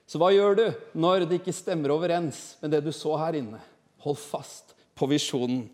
Så 0.08 0.20
hva 0.20 0.30
gjør 0.32 0.56
du 0.56 0.64
når 1.02 1.26
det 1.26 1.42
ikke 1.42 1.54
stemmer 1.56 1.92
overens 1.92 2.40
med 2.62 2.72
det 2.72 2.82
du 2.86 2.92
så 2.94 3.18
her 3.20 3.36
inne? 3.42 3.60
Hold 4.06 4.16
fast 4.20 4.72
på 4.96 5.08
visjonen 5.10 5.66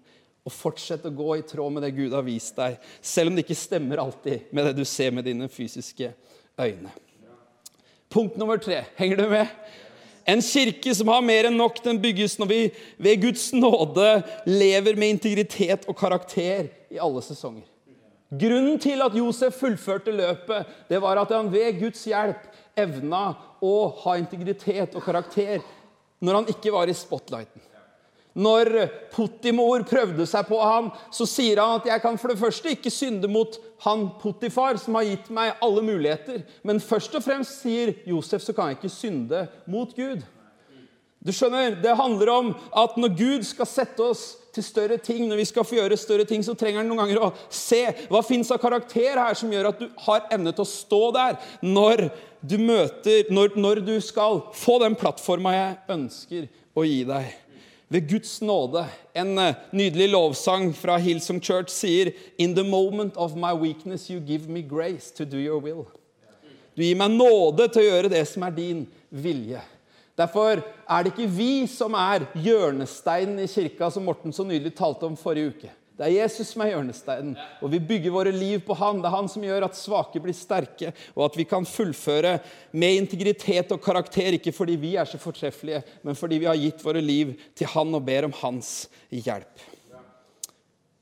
og 0.49 0.55
fortsett 0.55 1.07
å 1.07 1.15
gå 1.15 1.37
i 1.37 1.45
tråd 1.47 1.77
med 1.77 1.85
det 1.85 1.95
Gud 1.95 2.15
har 2.17 2.25
vist 2.27 2.57
deg, 2.57 2.79
selv 3.05 3.31
om 3.31 3.37
det 3.37 3.45
ikke 3.45 3.59
stemmer 3.59 4.01
alltid 4.01 4.49
med 4.57 4.67
det 4.67 4.79
du 4.79 4.85
ser 4.89 5.13
med 5.15 5.29
dine 5.29 5.47
fysiske 5.53 6.11
øyne. 6.59 6.95
Punkt 8.09 8.39
nummer 8.41 8.59
tre. 8.63 8.87
Henger 8.97 9.21
du 9.21 9.27
med? 9.31 9.53
En 10.29 10.43
kirke 10.45 10.93
som 10.95 11.09
har 11.09 11.25
mer 11.25 11.49
enn 11.49 11.57
nok, 11.57 11.81
den 11.85 12.01
bygges 12.03 12.37
når 12.37 12.51
vi 12.51 12.61
ved 13.01 13.23
Guds 13.23 13.47
nåde 13.57 14.11
lever 14.45 14.99
med 15.01 15.15
integritet 15.15 15.87
og 15.89 15.97
karakter 15.97 16.69
i 16.93 17.01
alle 17.01 17.23
sesonger. 17.25 17.65
Grunnen 18.29 18.77
til 18.77 19.01
at 19.01 19.17
Josef 19.17 19.57
fullførte 19.57 20.13
løpet, 20.13 20.69
det 20.91 21.01
var 21.01 21.17
at 21.17 21.33
han 21.33 21.49
ved 21.49 21.79
Guds 21.81 22.03
hjelp 22.05 22.45
evna 22.77 23.23
å 23.65 23.73
ha 24.05 24.19
integritet 24.21 24.93
og 24.93 25.07
karakter 25.07 25.65
når 26.21 26.43
han 26.43 26.53
ikke 26.53 26.75
var 26.75 26.93
i 26.93 26.97
spotlighten. 26.97 27.65
Når 28.39 28.71
Potimor 29.11 29.83
prøvde 29.89 30.27
seg 30.31 30.47
på 30.47 30.59
ham, 30.63 30.93
så 31.11 31.27
sier 31.27 31.59
han 31.59 31.81
at 31.81 31.89
jeg 31.91 32.03
kan 32.05 32.19
for 32.21 32.31
det 32.31 32.39
første 32.39 32.71
ikke 32.71 32.93
synde 32.95 33.31
mot 33.31 33.59
han 33.83 34.09
Potifar, 34.23 34.79
som 34.79 34.99
har 34.99 35.09
gitt 35.09 35.31
meg 35.35 35.59
alle 35.65 35.83
muligheter. 35.83 36.45
Men 36.63 36.83
først 36.83 37.17
og 37.19 37.25
fremst, 37.27 37.65
sier 37.65 37.97
Josef, 38.07 38.45
så 38.47 38.55
kan 38.55 38.71
jeg 38.71 38.79
ikke 38.79 38.95
synde 38.95 39.47
mot 39.67 39.95
Gud. 39.97 40.23
Du 41.19 41.33
skjønner, 41.35 41.75
Det 41.83 41.97
handler 41.99 42.31
om 42.31 42.53
at 42.73 42.95
når 42.97 43.17
Gud 43.19 43.43
skal 43.43 43.67
sette 43.67 44.03
oss 44.07 44.37
til 44.55 44.63
større 44.63 44.99
ting, 45.03 45.27
når 45.29 45.43
vi 45.43 45.49
skal 45.51 45.67
få 45.67 45.75
gjøre 45.75 45.99
større 45.99 46.25
ting, 46.25 46.45
så 46.47 46.55
trenger 46.55 46.81
han 46.81 46.89
noen 46.89 47.03
ganger 47.03 47.21
å 47.27 47.33
se 47.51 47.83
hva 48.11 48.23
fins 48.23 48.53
av 48.55 48.63
karakter 48.63 49.19
her 49.19 49.35
som 49.39 49.51
gjør 49.53 49.73
at 49.73 49.83
du 49.83 49.89
har 50.07 50.31
evne 50.31 50.55
til 50.55 50.63
å 50.63 50.71
stå 50.71 51.03
der 51.19 51.37
når 51.67 52.09
du 52.39 52.55
møter 52.63 53.27
Når, 53.35 53.59
når 53.59 53.83
du 53.83 53.97
skal 54.01 54.45
få 54.55 54.79
den 54.79 54.95
plattforma 54.95 55.57
jeg 55.57 55.77
ønsker 55.91 56.47
å 56.79 56.87
gi 56.87 57.03
deg. 57.09 57.35
Ved 57.89 58.09
Guds 58.11 58.41
nåde. 58.43 58.85
En 59.17 59.39
eh, 59.39 59.55
nydelig 59.73 60.11
lovsang 60.13 60.75
fra 60.77 60.99
Hillsong 61.01 61.41
Church 61.41 61.73
sier 61.73 62.13
In 62.37 62.55
the 62.55 62.65
moment 62.65 63.17
of 63.17 63.37
my 63.37 63.55
weakness 63.57 64.11
you 64.11 64.21
give 64.21 64.49
me 64.49 64.63
grace 64.63 65.15
to 65.17 65.25
do 65.25 65.37
your 65.37 65.61
will. 65.61 65.87
Du 66.77 66.85
gir 66.85 66.99
meg 67.01 67.11
nåde 67.17 67.67
til 67.73 67.83
å 67.83 67.89
gjøre 67.89 68.11
det 68.13 68.23
som 68.29 68.45
er 68.47 68.55
din 68.55 68.85
vilje. 69.11 69.63
Derfor 70.19 70.61
er 70.61 71.03
det 71.03 71.15
ikke 71.15 71.31
vi 71.31 71.67
som 71.71 71.95
er 71.97 72.27
hjørnesteinen 72.39 73.41
i 73.43 73.49
kirka, 73.51 73.89
som 73.91 74.05
Morten 74.07 74.35
så 74.35 74.45
nydelig 74.47 74.75
talte 74.77 75.09
om 75.09 75.17
forrige 75.19 75.55
uke. 75.55 75.71
Det 75.99 76.07
er 76.07 76.21
Jesus 76.21 76.53
som 76.53 76.63
er 76.63 76.69
hjørnesteinen, 76.71 77.33
og 77.59 77.73
vi 77.73 77.81
bygger 77.83 78.13
våre 78.15 78.31
liv 78.31 78.61
på 78.63 78.77
han. 78.79 79.01
Det 79.03 79.09
er 79.09 79.17
han 79.17 79.31
som 79.31 79.43
gjør 79.43 79.65
at 79.67 79.75
svake 79.75 80.21
blir 80.23 80.37
sterke, 80.37 80.93
og 81.17 81.25
at 81.27 81.39
vi 81.41 81.47
kan 81.51 81.67
fullføre 81.67 82.37
med 82.71 83.01
integritet 83.01 83.75
og 83.75 83.83
karakter, 83.83 84.37
ikke 84.37 84.55
fordi 84.55 84.77
vi 84.79 84.93
er 84.95 85.11
så 85.11 85.19
fortreffelige, 85.19 85.83
men 86.07 86.15
fordi 86.19 86.39
vi 86.39 86.47
har 86.47 86.61
gitt 86.61 86.87
våre 86.87 87.03
liv 87.03 87.35
til 87.59 87.73
han 87.75 87.99
og 87.99 88.07
ber 88.07 88.29
om 88.29 88.37
hans 88.45 88.87
hjelp. 89.11 89.67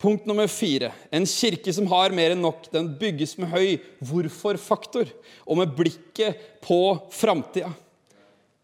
Punkt 0.00 0.24
nummer 0.28 0.48
fire. 0.48 0.94
En 1.12 1.28
kirke 1.28 1.72
som 1.76 1.88
har 1.92 2.16
mer 2.16 2.32
enn 2.32 2.44
nok, 2.44 2.70
den 2.72 2.94
bygges 2.96 3.36
med 3.40 3.52
høy 3.52 3.76
hvorfor-faktor 4.00 5.12
og 5.44 5.60
med 5.60 5.76
blikket 5.76 6.40
på 6.64 6.80
framtida. 7.12 7.68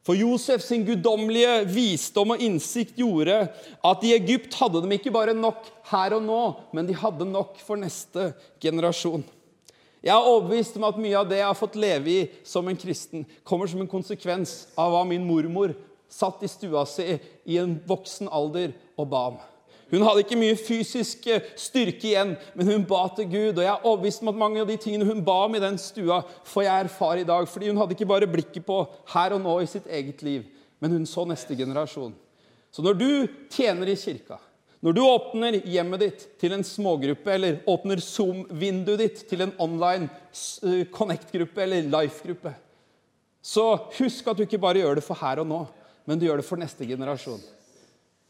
For 0.03 0.19
Josef 0.19 0.65
sin 0.67 0.83
guddommelige 0.87 1.61
visdom 1.71 2.35
og 2.35 2.43
innsikt 2.43 2.97
gjorde 2.99 3.37
at 3.87 4.03
i 4.03 4.11
Egypt 4.17 4.57
hadde 4.59 4.83
de 4.83 4.97
ikke 4.97 5.13
bare 5.15 5.35
nok 5.37 5.69
her 5.93 6.17
og 6.17 6.25
nå, 6.27 6.41
men 6.75 6.89
de 6.89 6.97
hadde 6.99 7.29
nok 7.29 7.61
for 7.63 7.79
neste 7.79 8.33
generasjon. 8.63 9.23
Jeg 10.03 10.11
er 10.17 10.27
overbevist 10.27 10.75
om 10.81 10.89
at 10.89 10.99
mye 10.99 11.15
av 11.15 11.29
det 11.31 11.39
jeg 11.39 11.47
har 11.47 11.59
fått 11.59 11.79
leve 11.79 12.11
i 12.11 12.25
som 12.43 12.67
en 12.67 12.79
kristen, 12.79 13.23
kommer 13.47 13.71
som 13.71 13.85
en 13.85 13.91
konsekvens 13.91 14.65
av 14.75 14.91
hva 14.91 15.05
min 15.07 15.23
mormor 15.23 15.77
satt 16.11 16.43
i 16.43 16.51
stua 16.51 16.83
si 16.91 17.07
i 17.47 17.61
en 17.63 17.77
voksen 17.87 18.27
alder 18.27 18.75
og 18.99 19.07
ba 19.13 19.23
om. 19.31 19.39
Hun 19.93 20.05
hadde 20.07 20.23
ikke 20.25 20.39
mye 20.41 20.57
fysisk 20.57 21.27
eh, 21.29 21.45
styrke 21.61 22.07
igjen, 22.09 22.31
men 22.57 22.71
hun 22.71 22.85
ba 22.89 23.03
til 23.13 23.29
Gud. 23.29 23.59
Og 23.59 23.61
jeg 23.61 23.69
er 23.69 23.85
overbevist 23.85 24.25
om 24.25 24.31
at 24.33 24.39
mange 24.41 24.63
av 24.63 24.71
de 24.71 24.79
tingene 24.81 25.09
hun 25.09 25.21
ba 25.27 25.43
om 25.45 25.59
i 25.59 25.61
den 25.63 25.77
stua, 25.81 26.23
får 26.49 26.65
jeg 26.65 26.87
erfare 26.87 27.21
i 27.21 27.29
dag. 27.29 27.49
Fordi 27.49 27.69
hun 27.69 27.81
hadde 27.83 27.97
ikke 27.99 28.09
bare 28.09 28.31
blikket 28.31 28.65
på 28.65 28.79
her 29.13 29.37
og 29.37 29.45
nå 29.45 29.59
i 29.61 29.69
sitt 29.69 29.91
eget 29.93 30.25
liv, 30.25 30.49
men 30.81 30.97
hun 30.97 31.05
så 31.09 31.27
neste 31.29 31.59
generasjon. 31.59 32.17
Så 32.73 32.81
når 32.81 32.97
du 32.97 33.11
tjener 33.53 33.93
i 33.93 33.99
kirka, 34.01 34.41
når 34.83 34.97
du 34.97 35.03
åpner 35.05 35.61
hjemmet 35.69 36.01
ditt 36.03 36.25
til 36.41 36.57
en 36.57 36.65
smågruppe, 36.67 37.29
eller 37.31 37.61
åpner 37.71 38.01
Zoom-vinduet 38.03 39.05
ditt 39.05 39.25
til 39.29 39.45
en 39.45 39.53
online 39.63 40.09
eh, 40.09 40.87
Connect-gruppe 40.91 41.63
eller 41.63 41.85
Life-gruppe, 41.93 42.57
så 43.45 43.75
husk 43.99 44.31
at 44.31 44.39
du 44.39 44.47
ikke 44.47 44.63
bare 44.63 44.81
gjør 44.81 44.99
det 44.99 45.05
for 45.05 45.21
her 45.21 45.43
og 45.43 45.53
nå, 45.53 45.67
men 46.09 46.19
du 46.19 46.25
gjør 46.25 46.41
det 46.41 46.49
for 46.49 46.59
neste 46.59 46.89
generasjon. 46.89 47.43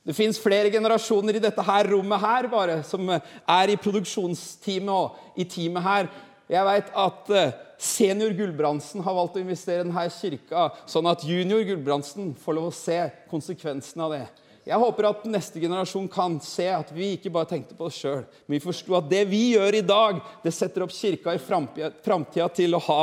Det 0.03 0.15
fins 0.17 0.38
flere 0.43 0.71
generasjoner 0.75 1.38
i 1.38 1.43
dette 1.43 1.62
her 1.62 1.88
rommet 1.93 2.23
her 2.25 2.49
bare, 2.51 2.81
som 2.87 3.07
er 3.12 3.71
i 3.71 3.79
produksjonsteamet 3.79 4.91
og 4.91 5.38
i 5.38 5.47
teamet 5.47 5.87
her. 5.87 6.09
Jeg 6.51 6.67
vet 6.67 6.88
at 6.99 7.31
eh, 7.38 7.53
senior 7.81 8.35
Gulbrandsen 8.37 9.03
har 9.07 9.15
valgt 9.15 9.38
å 9.38 9.43
investere 9.43 9.81
i 9.81 9.87
denne 9.87 10.07
kirka, 10.12 10.71
sånn 10.91 11.07
at 11.11 11.23
junior 11.27 11.62
Gulbrandsen 11.69 12.33
får 12.43 12.59
lov 12.59 12.71
å 12.73 12.75
se 12.75 12.99
konsekvensen 13.31 14.03
av 14.03 14.17
det. 14.17 14.25
Jeg 14.67 14.79
håper 14.79 15.09
at 15.09 15.25
neste 15.27 15.59
generasjon 15.62 16.07
kan 16.11 16.37
se 16.43 16.69
at 16.71 16.91
vi 16.95 17.15
ikke 17.17 17.33
bare 17.35 17.51
tenkte 17.51 17.75
på 17.79 17.88
oss 17.88 17.99
sjøl, 17.99 18.27
men 18.47 18.59
vi 18.59 18.62
forsto 18.62 18.95
at 18.99 19.09
det 19.11 19.25
vi 19.31 19.41
gjør 19.57 19.79
i 19.79 19.87
dag, 19.87 20.21
det 20.43 20.55
setter 20.55 20.85
opp 20.85 20.95
kirka 20.95 21.35
i 21.35 21.43
framtida 21.43 22.51
til 22.55 22.79
å 22.79 22.83
ha 22.91 23.01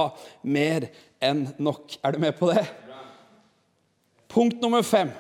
mer 0.47 0.87
enn 1.19 1.47
nok. 1.59 1.97
Er 2.03 2.15
du 2.15 2.23
med 2.23 2.37
på 2.39 2.51
det? 2.51 2.63
Punkt 4.31 4.61
nummer 4.63 4.85
fem. 4.87 5.11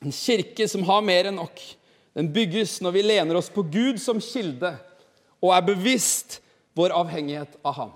En 0.00 0.12
kirke 0.12 0.68
som 0.68 0.84
har 0.88 1.02
mer 1.04 1.28
enn 1.28 1.36
nok. 1.36 1.60
Den 2.16 2.30
bygges 2.32 2.78
når 2.82 2.94
vi 2.96 3.02
lener 3.04 3.38
oss 3.38 3.50
på 3.52 3.64
Gud 3.68 4.00
som 4.02 4.20
kilde 4.24 4.72
og 5.40 5.52
er 5.54 5.64
bevisst 5.64 6.40
vår 6.76 6.94
avhengighet 6.96 7.58
av 7.64 7.76
ham. 7.76 7.92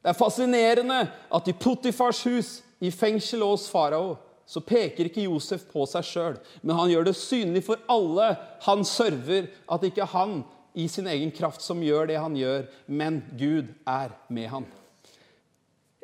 Det 0.00 0.12
er 0.12 0.18
fascinerende 0.18 1.00
at 1.34 1.48
i 1.50 1.56
Potifars 1.56 2.22
hus, 2.28 2.50
i 2.78 2.92
fengsel 2.92 3.42
hos 3.42 3.66
farao, 3.72 4.14
så 4.46 4.60
peker 4.62 5.08
ikke 5.08 5.24
Josef 5.24 5.64
på 5.72 5.82
seg 5.90 6.04
sjøl, 6.06 6.36
men 6.62 6.76
han 6.78 6.90
gjør 6.92 7.08
det 7.08 7.16
synlig 7.18 7.64
for 7.66 7.80
alle 7.90 8.28
han 8.62 8.84
server, 8.86 9.48
at 9.66 9.86
ikke 9.88 10.06
han 10.12 10.44
i 10.76 10.86
sin 10.92 11.08
egen 11.10 11.32
kraft 11.34 11.64
som 11.64 11.82
gjør 11.82 12.12
det 12.12 12.20
han 12.20 12.36
gjør, 12.38 12.68
men 12.86 13.22
Gud 13.34 13.72
er 13.88 14.12
med 14.28 14.52
han. 14.52 14.68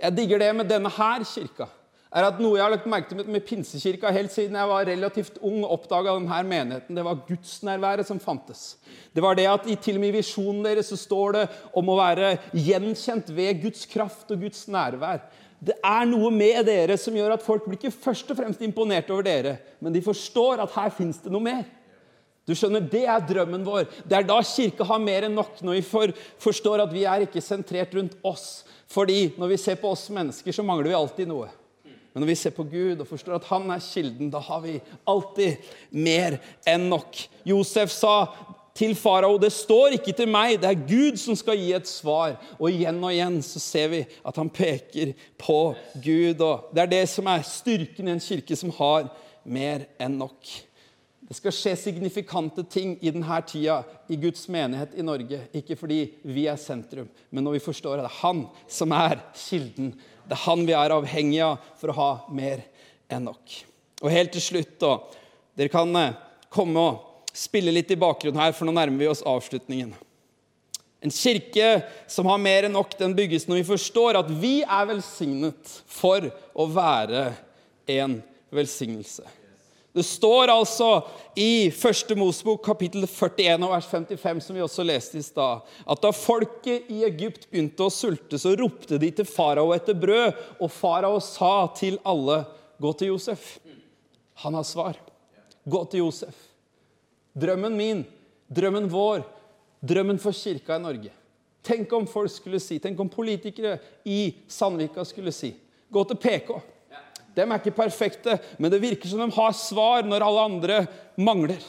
Jeg 0.03 0.16
digger 0.16 0.42
det 0.42 0.51
med 0.59 0.72
denne 0.72 0.90
her 0.90 1.22
kirka 1.29 1.68
er 2.12 2.27
at 2.29 2.40
noe 2.42 2.59
jeg 2.59 2.64
har 2.64 2.72
lagt 2.75 2.88
merke 2.90 3.09
til 3.09 3.22
med, 3.25 3.44
Pinsekirka 3.46 4.11
helt 4.12 4.33
siden 4.35 4.57
jeg 4.59 4.68
var 4.68 4.85
relativt 4.85 5.38
ung 5.40 5.62
oppdaga 5.64 6.12
denne 6.18 6.40
menigheten, 6.44 6.96
det 6.96 7.05
var 7.07 7.22
gudsnærværet 7.29 8.09
som 8.09 8.20
fantes. 8.20 8.77
Det 9.16 9.25
var 9.25 9.38
det 9.38 9.46
at 9.48 9.68
i 9.70 9.79
til 9.81 9.96
og 9.96 10.05
med 10.05 10.12
i 10.12 10.18
visjonen 10.18 10.61
deres 10.66 10.92
så 10.92 10.98
står 11.01 11.38
det 11.38 11.46
om 11.79 11.88
å 11.88 11.96
være 11.96 12.35
gjenkjent 12.53 13.33
ved 13.33 13.62
Guds 13.64 13.87
kraft 13.88 14.33
og 14.35 14.44
Guds 14.44 14.66
nærvær. 14.68 15.25
Det 15.62 15.79
er 15.79 16.09
noe 16.11 16.33
med 16.35 16.66
dere 16.66 16.98
som 16.98 17.16
gjør 17.16 17.37
at 17.37 17.44
folk 17.44 17.64
blir 17.68 17.79
ikke 17.79 17.94
først 17.94 18.33
og 18.35 18.40
fremst 18.40 18.64
imponert 18.66 19.09
over 19.14 19.25
dere, 19.25 19.57
men 19.81 19.94
de 19.94 20.03
forstår 20.05 20.61
at 20.64 20.75
her 20.77 20.92
fins 20.92 21.22
det 21.22 21.33
noe 21.33 21.44
mer. 21.44 21.64
Du 22.42 22.57
skjønner, 22.59 22.83
Det 22.83 23.05
er 23.07 23.22
drømmen 23.22 23.62
vår. 23.64 23.87
Det 24.03 24.16
er 24.18 24.27
da 24.27 24.40
kirka 24.42 24.85
har 24.85 24.98
mer 24.98 25.29
enn 25.29 25.37
nok. 25.38 25.61
Når 25.62 25.79
vi 25.79 25.83
for, 25.87 26.12
forstår 26.42 26.83
at 26.83 26.92
vi 26.92 27.05
er 27.07 27.22
ikke 27.22 27.40
sentrert 27.40 27.94
rundt 27.94 28.16
oss. 28.27 28.64
Fordi 28.90 29.33
når 29.38 29.55
vi 29.55 29.61
ser 29.62 29.79
på 29.79 29.92
oss 29.94 30.09
mennesker, 30.11 30.51
så 30.51 30.64
mangler 30.66 30.90
vi 30.90 30.98
alltid 30.98 31.31
noe. 31.31 31.46
Men 32.12 32.22
når 32.22 32.29
vi 32.33 32.38
ser 32.42 32.55
på 32.57 32.66
Gud 32.68 33.01
og 33.01 33.09
forstår 33.09 33.38
at 33.38 33.48
han 33.48 33.70
er 33.72 33.85
kilden, 33.85 34.31
da 34.33 34.40
har 34.44 34.61
vi 34.64 34.79
alltid 35.09 35.70
mer 35.90 36.37
enn 36.68 36.90
nok. 36.92 37.16
Josef 37.48 37.90
sa 37.90 38.16
til 38.75 38.94
farao, 38.94 39.38
'Det 39.38 39.53
står 39.53 39.96
ikke 39.96 40.12
til 40.12 40.29
meg, 40.29 40.61
det 40.61 40.68
er 40.70 40.87
Gud 40.88 41.16
som 41.16 41.37
skal 41.37 41.57
gi 41.57 41.72
et 41.72 41.88
svar.' 41.88 42.37
Og 42.59 42.70
igjen 42.70 43.05
og 43.05 43.12
igjen 43.12 43.42
så 43.42 43.61
ser 43.61 43.88
vi 43.88 44.07
at 44.25 44.37
han 44.37 44.51
peker 44.51 45.12
på 45.38 45.75
Gud. 46.05 46.40
Og 46.40 46.70
det 46.75 46.83
er 46.83 46.87
det 46.87 47.09
som 47.09 47.27
er 47.27 47.42
styrken 47.42 48.09
i 48.09 48.12
en 48.12 48.20
kirke 48.20 48.57
som 48.57 48.70
har 48.70 49.09
mer 49.44 49.87
enn 50.01 50.18
nok. 50.18 50.38
Det 51.29 51.37
skal 51.39 51.55
skje 51.55 51.73
signifikante 51.79 52.65
ting 52.69 52.97
i 53.01 53.11
denne 53.15 53.37
tida 53.47 53.83
i 54.11 54.19
Guds 54.21 54.49
menighet 54.53 54.97
i 54.99 55.05
Norge. 55.07 55.39
Ikke 55.55 55.79
fordi 55.79 56.01
vi 56.27 56.49
er 56.51 56.59
sentrum, 56.61 57.09
men 57.31 57.47
når 57.47 57.57
vi 57.57 57.67
forstår 57.69 58.01
at 58.01 58.09
det 58.09 58.11
er 58.11 58.21
Han 58.23 58.43
som 58.69 58.93
er 58.97 59.23
kilden 59.39 59.95
det 60.29 60.37
er 60.37 60.45
han 60.47 60.67
vi 60.67 60.75
er 60.77 60.95
avhengig 60.95 61.41
av 61.45 61.59
for 61.81 61.91
å 61.91 61.97
ha 61.97 62.11
mer 62.35 62.63
enn 63.13 63.27
nok. 63.27 63.57
Og 64.03 64.13
helt 64.13 64.33
til 64.35 64.45
slutt, 64.45 64.77
da. 64.81 64.95
Dere 65.59 65.73
kan 65.73 65.91
eh, 65.99 66.15
komme 66.53 66.87
og 66.87 67.35
spille 67.37 67.75
litt 67.75 67.91
i 67.93 67.99
bakgrunnen 68.01 68.41
her, 68.41 68.55
for 68.57 68.69
nå 68.69 68.75
nærmer 68.77 69.03
vi 69.03 69.11
oss 69.11 69.25
avslutningen. 69.27 69.93
En 71.03 71.13
kirke 71.13 71.83
som 72.11 72.29
har 72.31 72.39
mer 72.39 72.69
enn 72.69 72.77
nok, 72.77 72.95
den 72.99 73.17
bygges 73.19 73.49
når 73.49 73.61
vi 73.61 73.71
forstår 73.73 74.21
at 74.21 74.31
vi 74.39 74.61
er 74.63 74.89
velsignet 74.93 75.77
for 75.91 76.29
å 76.55 76.69
være 76.71 77.33
en 77.91 78.21
velsignelse. 78.55 79.27
Det 79.93 80.03
står 80.03 80.49
altså 80.49 81.03
i 81.37 81.69
1. 81.69 82.15
Mosbok 82.17 82.63
kapittel 82.65 83.05
41 83.05 83.59
og 83.61 83.75
vers 83.75 83.89
55, 83.91 84.41
som 84.47 84.57
vi 84.57 84.65
også 84.65 84.87
leste 84.89 85.21
i 85.21 85.25
stad, 85.25 85.67
at 85.85 86.01
da 86.01 86.13
folket 86.17 86.89
i 86.93 87.03
Egypt 87.05 87.45
begynte 87.51 87.85
å 87.85 87.93
sulte, 87.93 88.41
så 88.41 88.55
ropte 88.57 88.97
de 89.01 89.11
til 89.13 89.29
farao 89.29 89.75
etter 89.77 89.97
brød, 89.99 90.39
og 90.65 90.73
farao 90.73 91.21
sa 91.21 91.69
til 91.77 92.01
alle, 92.05 92.45
'Gå 92.81 92.93
til 92.99 93.13
Josef.' 93.13 93.61
Han 94.43 94.55
har 94.55 94.65
svar. 94.65 94.97
Gå 95.69 95.85
til 95.91 96.01
Josef. 96.01 96.35
Drømmen 97.39 97.77
min, 97.77 98.07
drømmen 98.51 98.89
vår, 98.91 99.23
drømmen 99.85 100.19
for 100.19 100.33
kirka 100.33 100.77
i 100.77 100.83
Norge. 100.83 101.13
Tenk 101.63 101.93
om 101.93 102.07
folk 102.07 102.31
skulle 102.31 102.59
si, 102.61 102.79
tenk 102.79 102.99
om 102.99 103.09
politikere 103.09 103.79
i 104.05 104.35
Sandvika 104.49 105.05
skulle 105.05 105.33
si, 105.33 105.55
'Gå 105.93 106.05
til 106.09 106.17
PK'. 106.17 106.61
De 107.35 107.45
er 107.45 107.55
ikke 107.59 107.77
perfekte, 107.77 108.37
men 108.59 108.73
det 108.73 108.83
virker 108.83 109.09
som 109.09 109.23
de 109.23 109.31
har 109.33 109.55
svar 109.57 110.05
når 110.09 110.25
alle 110.27 110.49
andre 110.51 110.81
mangler. 111.16 111.62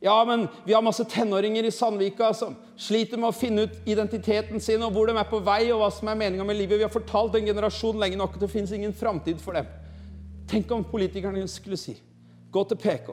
Ja, 0.00 0.24
men 0.24 0.46
vi 0.64 0.74
har 0.76 0.82
masse 0.82 1.02
tenåringer 1.10 1.66
i 1.66 1.70
Sandvika 1.74 2.30
som 2.34 2.54
sliter 2.78 3.18
med 3.18 3.32
å 3.32 3.34
finne 3.34 3.64
ut 3.66 3.88
identiteten 3.90 4.62
sin 4.62 4.84
og 4.86 4.92
hvor 4.94 5.10
de 5.10 5.16
er 5.18 5.26
på 5.26 5.40
vei, 5.42 5.64
og 5.72 5.82
hva 5.82 5.88
som 5.90 6.10
er 6.10 6.20
meninga 6.20 6.46
med 6.46 6.60
livet. 6.60 6.78
Vi 6.78 6.86
har 6.86 6.92
fortalt 6.94 7.34
en 7.34 7.48
generasjon 7.50 7.98
lenge 7.98 8.20
nok 8.20 8.36
at 8.38 8.44
det 8.44 8.52
fins 8.52 8.74
ingen 8.76 8.94
framtid 8.94 9.42
for 9.42 9.58
dem. 9.58 9.66
Tenk 10.48 10.70
om 10.72 10.86
politikerne 10.86 11.42
skulle 11.50 11.80
si 11.80 11.96
gå 12.54 12.62
til 12.70 12.78
PK. 12.80 13.10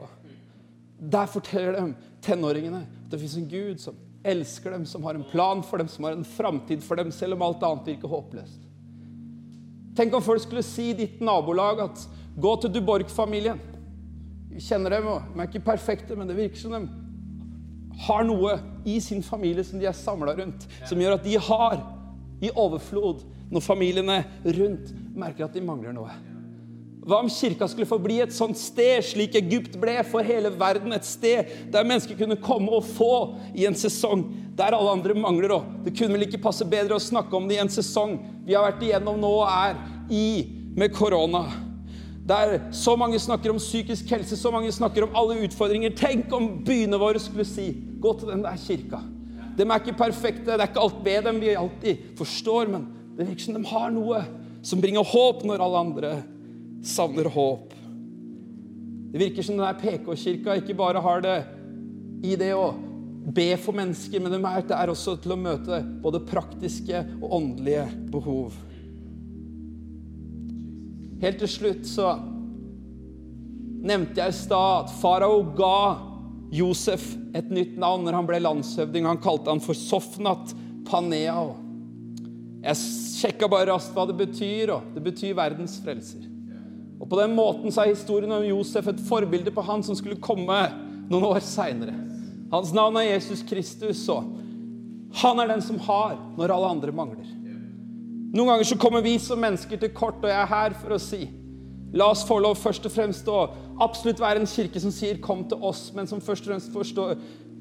Der 0.96 1.26
forteller 1.28 1.74
de 1.74 2.12
tenåringene 2.24 2.84
at 2.86 3.10
det 3.10 3.20
fins 3.20 3.34
en 3.40 3.50
Gud 3.50 3.82
som 3.82 3.98
elsker 4.26 4.70
dem, 4.74 4.86
som 4.86 5.04
har 5.06 5.18
en 5.18 5.26
plan 5.26 5.62
for 5.66 5.82
dem, 5.82 5.90
som 5.90 6.06
har 6.06 6.14
en 6.16 6.24
framtid 6.26 6.86
for 6.86 6.98
dem, 6.98 7.10
selv 7.14 7.36
om 7.36 7.44
alt 7.46 7.66
annet 7.66 7.90
virker 7.92 8.10
håpløst. 8.10 8.65
Tenk 9.96 10.14
om 10.14 10.24
folk 10.24 10.42
skulle 10.44 10.64
si 10.66 10.90
i 10.90 10.98
ditt 10.98 11.22
nabolag 11.24 11.80
at 11.86 12.04
gå 12.36 12.52
til 12.60 12.72
Duborg-familien. 12.74 13.60
Vi 14.52 14.60
kjenner 14.64 14.92
dem, 14.98 15.08
og 15.08 15.32
de 15.32 15.40
er 15.40 15.48
ikke 15.48 15.64
perfekte, 15.66 16.16
men 16.16 16.28
det 16.28 16.36
virker 16.36 16.60
som 16.60 16.76
de 16.76 16.84
har 18.06 18.24
noe 18.28 18.58
i 18.84 18.98
sin 19.00 19.22
familie 19.24 19.64
som 19.64 19.80
de 19.80 19.88
er 19.88 19.96
samla 19.96 20.36
rundt, 20.36 20.66
som 20.84 21.00
gjør 21.00 21.16
at 21.16 21.24
de 21.24 21.36
har 21.40 21.78
i 22.44 22.52
overflod 22.52 23.24
når 23.48 23.64
familiene 23.64 24.20
rundt 24.44 24.92
merker 25.16 25.46
at 25.46 25.56
de 25.56 25.64
mangler 25.64 25.96
noe. 25.96 26.12
Hva 27.06 27.20
om 27.22 27.30
kirka 27.30 27.68
skulle 27.70 27.86
få 27.86 28.00
bli 28.02 28.18
et 28.18 28.34
sånt 28.34 28.58
sted, 28.58 28.98
slik 29.06 29.36
Egypt 29.38 29.76
ble 29.78 29.94
for 30.08 30.26
hele 30.26 30.50
verden? 30.58 30.92
Et 30.92 31.06
sted 31.06 31.52
der 31.72 31.86
mennesker 31.86 32.18
kunne 32.18 32.38
komme 32.42 32.72
og 32.74 32.88
få 32.88 33.12
i 33.54 33.64
en 33.68 33.78
sesong 33.78 34.24
der 34.56 34.72
alle 34.72 34.90
andre 34.90 35.14
mangler. 35.14 35.50
òg. 35.50 35.84
det 35.84 35.98
kunne 35.98 36.12
vel 36.12 36.26
ikke 36.26 36.42
passe 36.42 36.64
bedre 36.64 36.96
å 36.96 37.02
snakke 37.02 37.36
om 37.36 37.48
det 37.48 37.56
i 37.56 37.60
en 37.60 37.68
sesong 37.68 38.18
vi 38.46 38.54
har 38.54 38.64
vært 38.64 38.82
igjennom 38.82 39.20
nå 39.20 39.32
og 39.42 39.48
er 39.48 39.76
i 40.10 40.46
med 40.76 40.92
korona. 40.94 41.44
Der 42.26 42.72
så 42.72 42.96
mange 42.96 43.18
snakker 43.18 43.52
om 43.52 43.60
psykisk 43.60 44.10
helse, 44.10 44.36
så 44.36 44.50
mange 44.50 44.72
snakker 44.72 45.04
om 45.04 45.14
alle 45.14 45.38
utfordringer. 45.46 45.94
Tenk 45.94 46.32
om 46.34 46.64
byene 46.64 46.98
våre 46.98 47.20
skulle 47.22 47.44
si 47.44 47.76
'gå 48.00 48.18
til 48.18 48.28
den 48.28 48.42
der 48.42 48.56
kirka'. 48.56 49.02
De 49.56 49.62
er 49.62 49.78
ikke 49.80 49.98
perfekte, 49.98 50.52
det 50.52 50.60
er 50.60 50.68
ikke 50.68 50.80
alt 50.80 51.04
ved 51.04 51.22
dem 51.22 51.40
vi 51.40 51.54
alltid 51.54 51.96
forstår, 52.16 52.68
men 52.68 52.86
det 53.16 53.28
virker 53.28 53.42
som 53.42 53.54
de 53.54 53.68
har 53.68 53.90
noe 53.90 54.24
som 54.62 54.80
bringer 54.80 55.04
håp 55.04 55.44
når 55.44 55.62
alle 55.62 55.78
andre 55.78 56.22
savner 56.82 57.28
håp. 57.28 57.72
Det 59.12 59.20
virker 59.20 59.42
som 59.42 59.56
denne 59.56 59.74
PK-kirka 59.80 60.58
ikke 60.60 60.76
bare 60.76 61.00
har 61.00 61.20
det 61.20 61.44
i 62.24 62.36
det 62.36 62.52
å 62.54 62.74
be 63.34 63.56
for 63.58 63.74
mennesker, 63.74 64.22
men 64.22 64.30
det 64.32 64.76
er 64.76 64.92
også 64.92 65.16
til 65.18 65.34
å 65.34 65.40
møte 65.40 65.80
både 66.02 66.22
praktiske 66.28 67.02
og 67.18 67.32
åndelige 67.40 67.86
behov. 68.12 68.54
Helt 71.22 71.40
til 71.40 71.50
slutt 71.50 71.88
så 71.88 72.12
nevnte 73.86 74.20
jeg 74.20 74.30
i 74.34 74.36
stad 74.36 74.84
at 74.84 74.94
farao 75.00 75.40
ga 75.56 75.78
Josef 76.54 77.02
et 77.36 77.48
nytt 77.50 77.74
navn 77.80 78.06
når 78.06 78.18
han 78.20 78.28
ble 78.28 78.40
landshøvding. 78.44 79.08
Han 79.08 79.22
kalte 79.22 79.50
han 79.50 79.62
for 79.64 79.78
Sofnat 79.78 80.54
Paneao. 80.86 81.56
Jeg 82.62 82.78
sjekka 82.80 83.50
bare 83.50 83.70
raskt 83.72 83.94
hva 83.94 84.06
det 84.08 84.16
betyr, 84.18 84.72
og 84.76 84.94
det 84.94 85.02
betyr 85.04 85.36
verdens 85.38 85.76
frelser. 85.82 86.24
Og 87.00 87.08
På 87.10 87.18
den 87.20 87.34
måten 87.36 87.74
så 87.74 87.84
er 87.84 87.92
historien 87.92 88.32
om 88.32 88.46
Josef 88.46 88.88
et 88.90 89.02
forbilde 89.08 89.52
på 89.54 89.64
han 89.66 89.82
som 89.86 89.98
skulle 89.98 90.20
komme 90.22 90.56
noen 91.10 91.26
år 91.28 91.42
seinere. 91.44 92.05
Hans 92.52 92.72
navn 92.74 92.98
er 93.00 93.10
Jesus 93.10 93.42
Kristus, 93.46 94.04
og 94.12 94.28
han 95.22 95.40
er 95.40 95.50
den 95.50 95.64
som 95.64 95.80
har 95.86 96.14
når 96.36 96.52
alle 96.54 96.74
andre 96.76 96.94
mangler. 96.94 97.32
Noen 98.36 98.52
ganger 98.52 98.68
så 98.68 98.78
kommer 98.78 99.04
vi 99.04 99.16
som 99.22 99.40
mennesker 99.40 99.80
til 99.80 99.94
kort, 99.96 100.20
og 100.22 100.30
jeg 100.30 100.38
er 100.42 100.52
her 100.52 100.76
for 100.78 100.96
å 100.96 101.02
si 101.02 101.24
La 101.96 102.10
oss 102.10 102.24
få 102.26 102.36
lov 102.42 102.58
først 102.58 102.84
og 102.88 102.92
fremst 102.92 103.28
å 103.30 103.46
absolutt 103.80 104.18
være 104.20 104.42
en 104.42 104.50
kirke 104.50 104.80
som 104.82 104.90
sier 104.92 105.16
'kom 105.22 105.44
til 105.48 105.58
oss', 105.62 105.94
men 105.94 106.06
som 106.06 106.20
først 106.20 106.42
og 106.42 106.50
fremst 106.50 106.72
forstår 106.72 107.16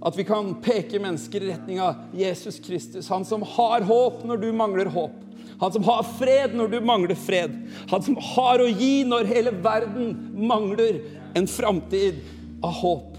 at 0.05 0.17
vi 0.17 0.23
kan 0.23 0.55
peke 0.55 0.99
mennesker 0.99 1.43
i 1.43 1.51
retning 1.53 1.79
av 1.79 1.95
Jesus 2.13 2.59
Kristus, 2.59 3.07
han 3.07 3.23
som 3.23 3.41
har 3.41 3.81
håp 3.81 4.25
når 4.25 4.41
du 4.41 4.51
mangler 4.51 4.89
håp. 4.89 5.13
Han 5.61 5.71
som 5.71 5.83
har 5.83 6.03
fred 6.03 6.53
når 6.53 6.67
du 6.71 6.79
mangler 6.81 7.15
fred. 7.15 7.53
Han 7.89 8.01
som 8.01 8.17
har 8.19 8.59
å 8.59 8.67
gi 8.67 9.03
når 9.07 9.25
hele 9.25 9.51
verden 9.51 10.31
mangler 10.35 10.99
en 11.35 11.47
framtid 11.47 12.19
av 12.63 12.71
håp. 12.71 13.14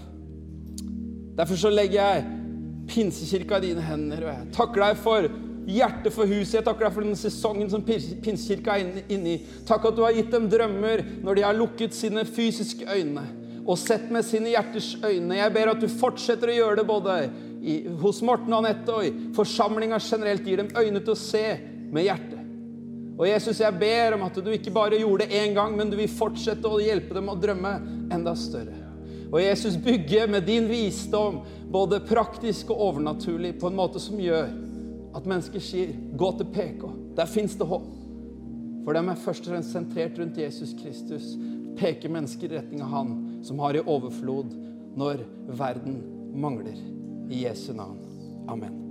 Derfor 1.37 1.59
så 1.59 1.71
legger 1.73 2.01
jeg 2.01 2.25
Pinsekirka 2.87 3.59
i 3.59 3.69
dine 3.69 3.83
hender. 3.83 4.23
Og 4.25 4.31
jeg 4.31 4.53
takker 4.55 4.83
deg 4.83 5.01
for 5.01 5.27
hjertet 5.67 6.13
for 6.15 6.29
huset. 6.29 6.59
Jeg 6.59 6.65
takker 6.67 6.87
deg 6.87 6.95
for 6.95 7.05
den 7.05 7.19
sesongen 7.19 7.69
som 7.71 7.83
Pinsekirka 7.85 8.77
er 8.77 9.01
inne 9.11 9.35
i. 9.35 9.41
Takk 9.67 9.89
at 9.89 9.97
du 9.97 10.05
har 10.05 10.15
gitt 10.15 10.31
dem 10.33 10.47
drømmer 10.51 11.03
når 11.25 11.37
de 11.37 11.45
har 11.45 11.57
lukket 11.57 11.97
sine 11.97 12.25
fysiske 12.25 12.87
øyne 12.87 13.25
og 13.67 13.75
sett 13.75 14.07
med 14.15 14.23
sine 14.23 14.53
hjerters 14.53 14.93
øyne. 15.03 15.35
Jeg 15.35 15.51
ber 15.53 15.73
at 15.73 15.81
du 15.83 15.89
fortsetter 15.91 16.53
å 16.53 16.55
gjøre 16.55 16.79
det 16.79 16.85
både 16.87 17.17
i, 17.59 17.81
hos 17.99 18.21
Morten 18.23 18.53
og 18.55 18.63
Anette 18.63 18.95
og 18.95 19.03
i 19.03 19.11
forsamlinga 19.35 19.99
generelt. 19.99 20.47
Gir 20.47 20.63
dem 20.63 20.71
øyne 20.71 21.03
til 21.03 21.11
å 21.11 21.19
se 21.19 21.43
med 21.91 22.07
hjertet. 22.07 22.39
Og 23.17 23.25
Jesus, 23.27 23.59
jeg 23.59 23.79
ber 23.81 24.15
om 24.15 24.23
at 24.27 24.39
du 24.39 24.51
ikke 24.53 24.71
bare 24.71 25.01
gjorde 25.01 25.25
det 25.25 25.41
én 25.41 25.55
gang, 25.57 25.75
men 25.75 25.91
du 25.91 25.97
vil 25.99 26.07
fortsette 26.07 26.69
å 26.69 26.79
hjelpe 26.79 27.17
dem 27.17 27.27
å 27.33 27.35
drømme 27.35 27.73
enda 28.13 28.35
større. 28.39 28.86
Og 29.31 29.41
Jesus 29.43 29.75
bygger 29.83 30.27
med 30.31 30.45
din 30.47 30.69
visdom, 30.69 31.41
både 31.71 31.99
praktisk 31.99 32.71
og 32.71 32.81
overnaturlig, 32.91 33.57
på 33.59 33.67
en 33.67 33.75
måte 33.75 33.99
som 33.99 34.19
gjør 34.19 34.47
at 35.15 35.25
mennesker 35.25 35.59
sier 35.59 35.93
'gå 36.17 36.37
til 36.37 36.45
PK'. 36.45 36.91
Der 37.15 37.25
fins 37.25 37.55
det 37.55 37.67
håp. 37.67 37.87
For 38.85 38.93
de 38.93 38.99
er 38.99 39.15
først 39.15 39.47
og 39.47 39.53
fremst 39.53 39.71
sentrert 39.71 40.19
rundt 40.19 40.37
Jesus 40.37 40.73
Kristus. 40.83 41.35
Peker 41.77 42.09
mennesker 42.09 42.51
i 42.51 42.57
retning 42.57 42.81
av 42.81 42.87
Han 42.87 43.39
som 43.43 43.59
har 43.59 43.75
i 43.75 43.83
overflod 43.85 44.45
når 44.95 45.25
verden 45.47 46.03
mangler. 46.33 46.77
I 47.29 47.43
Jesu 47.43 47.73
navn. 47.73 47.97
Amen. 48.47 48.86